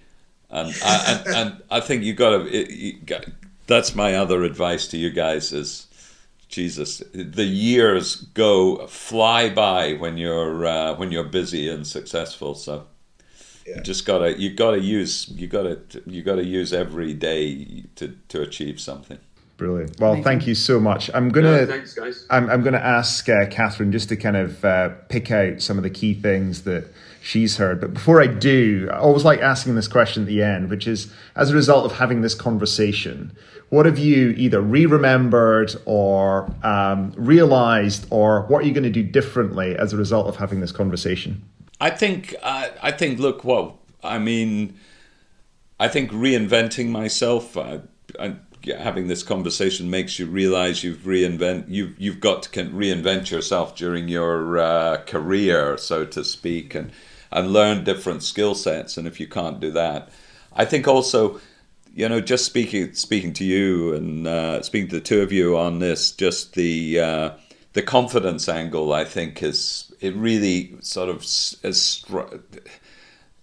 and 0.50 0.76
I, 0.84 1.24
and, 1.26 1.36
and 1.36 1.64
I 1.72 1.80
think 1.80 2.04
you 2.04 2.14
got 2.14 2.46
to. 2.46 3.34
That's 3.68 3.96
my 3.96 4.16
other 4.16 4.44
advice 4.44 4.88
to 4.90 4.98
you 4.98 5.10
guys 5.12 5.54
is. 5.54 5.87
Jesus, 6.50 7.04
the 7.14 7.44
years 7.44 8.16
go 8.16 8.88
fly 8.88 9.50
by 9.50 9.94
when 9.94 10.18
you're 10.18 10.66
uh, 10.66 10.96
when 10.96 11.12
you're 11.12 11.24
busy 11.24 11.70
and 11.70 11.86
successful. 11.86 12.56
So 12.56 12.88
yeah. 13.68 13.78
You 13.78 13.82
just 13.82 14.06
gotta 14.06 14.40
you 14.40 14.54
gotta 14.54 14.80
use 14.80 15.28
you 15.30 15.48
gotta 15.48 15.80
you 16.06 16.24
gotta 16.24 16.46
use 16.46 16.72
every 16.72 17.14
day 17.14 17.84
to 17.96 18.16
to 18.30 18.42
achieve 18.42 18.80
something. 18.80 19.20
Brilliant. 19.58 20.00
Well, 20.00 20.14
thank, 20.14 20.26
thank 20.26 20.48
you. 20.48 20.56
so 20.56 20.80
much. 20.80 21.10
I'm 21.14 21.30
gonna. 21.30 21.58
Yeah, 21.60 21.66
thanks, 21.66 21.94
guys. 21.94 22.26
I'm, 22.30 22.48
I'm 22.50 22.62
gonna 22.62 22.78
ask 22.78 23.28
uh, 23.28 23.48
Catherine 23.48 23.92
just 23.92 24.10
to 24.10 24.16
kind 24.16 24.38
of 24.38 24.64
uh, 24.64 24.90
pick 25.10 25.32
out 25.32 25.62
some 25.62 25.78
of 25.78 25.84
the 25.84 25.90
key 25.90 26.14
things 26.14 26.64
that 26.64 26.86
she's 27.22 27.58
heard. 27.58 27.82
But 27.82 27.94
before 27.94 28.22
I 28.22 28.28
do, 28.28 28.88
I 28.92 29.00
always 29.00 29.26
like 29.26 29.42
asking 29.42 29.74
this 29.74 29.88
question 29.88 30.24
at 30.24 30.28
the 30.28 30.44
end, 30.44 30.70
which 30.70 30.88
is, 30.88 31.12
as 31.36 31.50
a 31.50 31.56
result 31.56 31.86
of 31.86 31.98
having 31.98 32.22
this 32.22 32.36
conversation, 32.36 33.36
what 33.70 33.88
have 33.88 33.98
you 33.98 34.30
either 34.38 34.62
re-remembered 34.62 35.76
or 35.86 36.54
um, 36.64 37.12
realized, 37.18 38.06
or 38.12 38.44
what 38.44 38.64
are 38.64 38.68
you 38.68 38.74
going 38.74 38.84
to 38.84 38.92
do 38.92 39.04
differently 39.04 39.76
as 39.76 39.92
a 39.92 39.98
result 39.98 40.28
of 40.28 40.36
having 40.36 40.60
this 40.60 40.72
conversation? 40.72 41.44
I 41.80 41.90
think 41.90 42.36
uh, 42.42 42.70
I 42.82 42.92
think 42.92 43.20
look 43.20 43.44
well 43.44 43.80
I 44.04 44.18
mean 44.18 44.80
I 45.80 45.88
think 45.88 46.12
reinventing 46.12 46.90
myself 46.90 47.56
uh, 47.56 47.80
having 48.68 49.08
this 49.08 49.24
conversation 49.24 49.90
makes 49.90 50.20
you 50.20 50.26
realize 50.26 50.84
you've 50.84 51.00
reinvent 51.00 51.66
you've 51.68 52.00
you've 52.00 52.20
got 52.20 52.44
to 52.44 52.50
reinvent 52.50 53.32
yourself 53.32 53.76
during 53.76 54.08
your 54.08 54.58
uh, 54.58 54.98
career 55.06 55.78
so 55.78 56.06
to 56.06 56.24
speak 56.24 56.76
and 56.76 56.92
and 57.32 57.52
learn 57.52 57.84
different 57.84 58.24
skill 58.24 58.56
sets 58.56 58.98
and 58.98 59.08
if 59.08 59.20
you 59.20 59.28
can't 59.28 59.60
do 59.60 59.72
that 59.72 60.10
I 60.54 60.66
think 60.66 60.88
also 60.88 61.40
you 61.94 62.08
know 62.08 62.22
just 62.22 62.46
speaking 62.46 62.94
speaking 62.94 63.34
to 63.34 63.44
you 63.44 63.94
and 63.94 64.28
uh, 64.28 64.62
speaking 64.62 64.90
to 64.90 64.96
the 64.96 65.02
two 65.02 65.22
of 65.22 65.32
you 65.32 65.58
on 65.58 65.80
this 65.80 66.12
just 66.12 66.54
the 66.54 67.00
uh, 67.00 67.32
the 67.74 67.82
confidence 67.82 68.48
angle 68.48 68.94
I 68.94 69.04
think 69.04 69.44
is 69.44 69.92
it 70.00 70.16
really 70.16 70.76
sort 70.82 71.10
of 71.10 71.24
as 71.64 72.04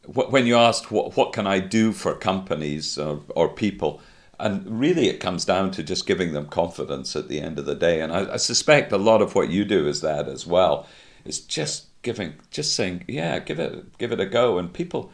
when 0.06 0.46
you 0.46 0.56
asked 0.56 0.90
what 0.90 1.16
what 1.16 1.32
can 1.32 1.46
I 1.46 1.58
do 1.60 1.92
for 1.92 2.14
companies 2.14 2.98
or, 2.98 3.22
or, 3.34 3.48
people, 3.48 4.00
and 4.38 4.80
really 4.80 5.08
it 5.08 5.20
comes 5.20 5.44
down 5.44 5.70
to 5.72 5.82
just 5.82 6.06
giving 6.06 6.32
them 6.32 6.46
confidence 6.46 7.16
at 7.16 7.28
the 7.28 7.40
end 7.40 7.58
of 7.58 7.66
the 7.66 7.74
day. 7.74 8.00
And 8.00 8.12
I, 8.12 8.34
I 8.34 8.36
suspect 8.36 8.92
a 8.92 8.98
lot 8.98 9.22
of 9.22 9.34
what 9.34 9.50
you 9.50 9.64
do 9.64 9.86
is 9.86 10.00
that 10.00 10.28
as 10.28 10.46
well. 10.46 10.86
Is 11.24 11.40
just 11.40 11.86
giving, 12.02 12.34
just 12.50 12.74
saying, 12.74 13.04
yeah, 13.08 13.38
give 13.38 13.58
it, 13.58 13.96
give 13.98 14.12
it 14.12 14.20
a 14.20 14.26
go, 14.26 14.58
and 14.58 14.72
people. 14.72 15.10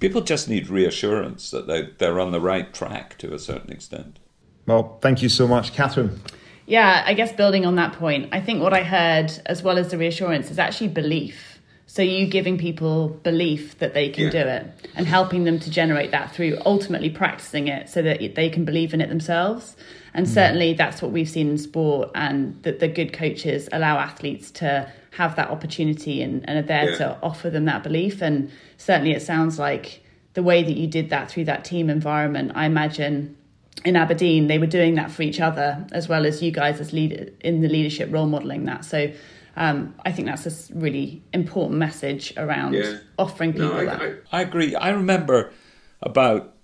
People 0.00 0.22
just 0.22 0.48
need 0.48 0.68
reassurance 0.68 1.52
that 1.52 1.68
they, 1.68 1.90
they're 1.98 2.18
on 2.18 2.32
the 2.32 2.40
right 2.40 2.74
track 2.74 3.16
to 3.18 3.32
a 3.32 3.38
certain 3.38 3.70
extent. 3.70 4.18
Well, 4.66 4.98
thank 5.00 5.22
you 5.22 5.28
so 5.28 5.46
much, 5.46 5.72
Catherine. 5.74 6.20
Yeah, 6.66 7.02
I 7.06 7.14
guess 7.14 7.32
building 7.32 7.66
on 7.66 7.76
that 7.76 7.92
point, 7.92 8.28
I 8.32 8.40
think 8.40 8.62
what 8.62 8.72
I 8.72 8.82
heard, 8.82 9.30
as 9.46 9.62
well 9.62 9.78
as 9.78 9.90
the 9.90 9.98
reassurance, 9.98 10.50
is 10.50 10.58
actually 10.58 10.88
belief. 10.88 11.51
So 11.92 12.00
you 12.00 12.26
giving 12.26 12.56
people 12.56 13.08
belief 13.08 13.78
that 13.80 13.92
they 13.92 14.08
can 14.08 14.24
yeah. 14.24 14.30
do 14.30 14.38
it 14.38 14.88
and 14.94 15.06
helping 15.06 15.44
them 15.44 15.58
to 15.58 15.70
generate 15.70 16.10
that 16.12 16.34
through 16.34 16.56
ultimately 16.64 17.10
practicing 17.10 17.68
it 17.68 17.90
so 17.90 18.00
that 18.00 18.34
they 18.34 18.48
can 18.48 18.64
believe 18.64 18.94
in 18.94 19.02
it 19.02 19.10
themselves. 19.10 19.76
And 20.14 20.26
mm. 20.26 20.30
certainly 20.30 20.72
that's 20.72 21.02
what 21.02 21.10
we've 21.10 21.28
seen 21.28 21.50
in 21.50 21.58
sport 21.58 22.10
and 22.14 22.62
that 22.62 22.80
the 22.80 22.88
good 22.88 23.12
coaches 23.12 23.68
allow 23.72 23.98
athletes 23.98 24.50
to 24.52 24.90
have 25.10 25.36
that 25.36 25.50
opportunity 25.50 26.22
and, 26.22 26.48
and 26.48 26.60
are 26.60 26.66
there 26.66 26.92
yeah. 26.92 26.96
to 26.96 27.18
offer 27.22 27.50
them 27.50 27.66
that 27.66 27.82
belief. 27.82 28.22
And 28.22 28.50
certainly 28.78 29.12
it 29.12 29.20
sounds 29.20 29.58
like 29.58 30.02
the 30.32 30.42
way 30.42 30.62
that 30.62 30.78
you 30.78 30.86
did 30.86 31.10
that 31.10 31.30
through 31.30 31.44
that 31.44 31.62
team 31.62 31.90
environment, 31.90 32.52
I 32.54 32.64
imagine 32.64 33.36
in 33.84 33.96
Aberdeen, 33.96 34.46
they 34.46 34.56
were 34.56 34.66
doing 34.66 34.94
that 34.94 35.10
for 35.10 35.20
each 35.20 35.40
other 35.40 35.86
as 35.92 36.08
well 36.08 36.24
as 36.24 36.42
you 36.42 36.52
guys 36.52 36.80
as 36.80 36.94
lead 36.94 37.34
in 37.40 37.60
the 37.60 37.68
leadership 37.68 38.10
role 38.10 38.24
modeling 38.24 38.64
that. 38.64 38.86
So 38.86 39.12
um, 39.56 39.94
I 40.04 40.12
think 40.12 40.28
that's 40.28 40.70
a 40.70 40.74
really 40.74 41.22
important 41.32 41.78
message 41.78 42.32
around 42.36 42.74
yeah. 42.74 42.98
offering 43.18 43.52
people 43.52 43.68
no, 43.68 43.78
I, 43.78 43.84
that. 43.84 44.02
I, 44.02 44.38
I, 44.38 44.42
agree. 44.42 44.74
I 44.74 44.90
remember 44.90 45.52
about 46.00 46.54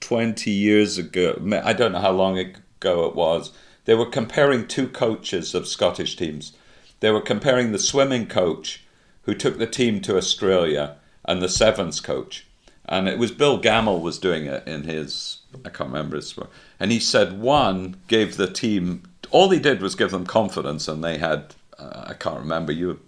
20 0.00 0.50
years 0.50 0.98
ago, 0.98 1.40
I 1.64 1.72
don't 1.72 1.92
know 1.92 2.00
how 2.00 2.10
long 2.10 2.38
ago 2.38 3.06
it 3.06 3.14
was, 3.14 3.52
they 3.84 3.94
were 3.94 4.06
comparing 4.06 4.66
two 4.66 4.88
coaches 4.88 5.54
of 5.54 5.68
Scottish 5.68 6.16
teams. 6.16 6.52
They 7.00 7.10
were 7.10 7.20
comparing 7.20 7.72
the 7.72 7.78
swimming 7.78 8.26
coach 8.26 8.84
who 9.22 9.34
took 9.34 9.58
the 9.58 9.66
team 9.66 10.00
to 10.02 10.16
Australia 10.16 10.96
and 11.24 11.40
the 11.40 11.48
sevens 11.48 12.00
coach. 12.00 12.46
and 12.86 13.08
it 13.08 13.18
was 13.18 13.30
Bill 13.30 13.58
Gamble 13.58 14.00
was 14.00 14.18
doing 14.18 14.46
it 14.46 14.66
in 14.66 14.84
his 14.84 15.38
I 15.64 15.68
can't 15.68 15.90
remember 15.90 16.16
his 16.16 16.36
and 16.80 16.90
he 16.90 16.98
said 16.98 17.40
one 17.40 17.96
gave 18.08 18.36
the 18.36 18.50
team 18.50 19.04
all 19.32 19.48
he 19.48 19.58
did 19.58 19.82
was 19.82 19.94
give 19.96 20.10
them 20.10 20.26
confidence, 20.26 20.86
and 20.86 21.02
they 21.02 21.18
had 21.18 21.54
uh, 21.82 22.04
I 22.08 22.14
can't 22.14 22.38
remember 22.38 22.72
you 22.72 23.00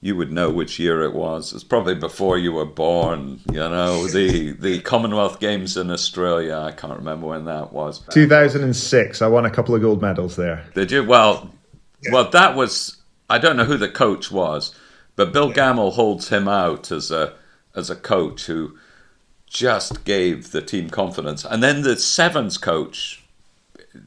you 0.00 0.14
would 0.14 0.30
know 0.30 0.50
which 0.50 0.78
year 0.78 1.02
it 1.02 1.12
was. 1.12 1.52
It's 1.52 1.64
probably 1.64 1.96
before 1.96 2.38
you 2.38 2.52
were 2.52 2.64
born. 2.64 3.40
You 3.50 3.60
know 3.60 4.06
the 4.12 4.52
the 4.52 4.80
Commonwealth 4.80 5.40
Games 5.40 5.76
in 5.76 5.90
Australia. 5.90 6.56
I 6.56 6.72
can't 6.72 6.98
remember 6.98 7.26
when 7.26 7.44
that 7.46 7.72
was. 7.72 8.00
Two 8.10 8.28
thousand 8.28 8.64
and 8.64 8.76
six. 8.76 9.22
I 9.22 9.26
won 9.26 9.44
a 9.44 9.50
couple 9.50 9.74
of 9.74 9.80
gold 9.80 10.00
medals 10.00 10.36
there. 10.36 10.64
Did 10.74 10.90
you? 10.90 11.04
Well, 11.04 11.50
yeah. 12.02 12.12
well, 12.12 12.30
that 12.30 12.54
was. 12.54 12.96
I 13.30 13.38
don't 13.38 13.56
know 13.56 13.64
who 13.64 13.76
the 13.76 13.90
coach 13.90 14.30
was, 14.30 14.74
but 15.16 15.32
Bill 15.32 15.48
yeah. 15.48 15.54
Gamble 15.54 15.92
holds 15.92 16.28
him 16.28 16.48
out 16.48 16.90
as 16.92 17.10
a 17.10 17.34
as 17.74 17.90
a 17.90 17.96
coach 17.96 18.46
who 18.46 18.78
just 19.46 20.04
gave 20.04 20.52
the 20.52 20.62
team 20.62 20.90
confidence. 20.90 21.44
And 21.44 21.62
then 21.62 21.82
the 21.82 21.96
sevens 21.96 22.58
coach, 22.58 23.24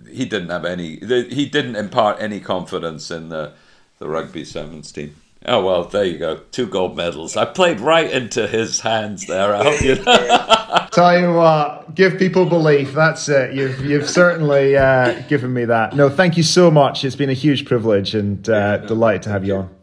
he 0.09 0.25
didn't 0.25 0.49
have 0.49 0.65
any. 0.65 0.99
He 0.99 1.45
didn't 1.45 1.75
impart 1.75 2.21
any 2.21 2.39
confidence 2.39 3.11
in 3.11 3.29
the 3.29 3.53
the 4.01 4.09
rugby 4.09 4.43
sevens 4.43 4.91
team. 4.91 5.15
Oh 5.45 5.63
well, 5.63 5.83
there 5.85 6.03
you 6.03 6.17
go. 6.17 6.41
Two 6.51 6.67
gold 6.67 6.97
medals. 6.97 7.37
I 7.37 7.45
played 7.45 7.79
right 7.79 8.11
into 8.11 8.47
his 8.47 8.79
hands 8.79 9.27
there. 9.27 9.55
I 9.55 9.63
hope 9.63 9.81
you. 9.81 9.95
Know. 9.95 10.87
Tell 10.91 11.19
you 11.19 11.33
what, 11.33 11.95
give 11.95 12.17
people 12.17 12.45
belief. 12.45 12.93
That's 12.93 13.29
it. 13.29 13.53
You've 13.53 13.83
you've 13.85 14.09
certainly 14.09 14.75
uh, 14.75 15.21
given 15.29 15.53
me 15.53 15.65
that. 15.65 15.95
No, 15.95 16.09
thank 16.09 16.35
you 16.35 16.43
so 16.43 16.69
much. 16.69 17.05
It's 17.05 17.15
been 17.15 17.29
a 17.29 17.33
huge 17.33 17.65
privilege 17.65 18.13
and 18.13 18.47
uh, 18.49 18.77
delighted 18.77 19.21
to 19.23 19.29
have 19.29 19.45
you 19.45 19.55
on. 19.55 19.80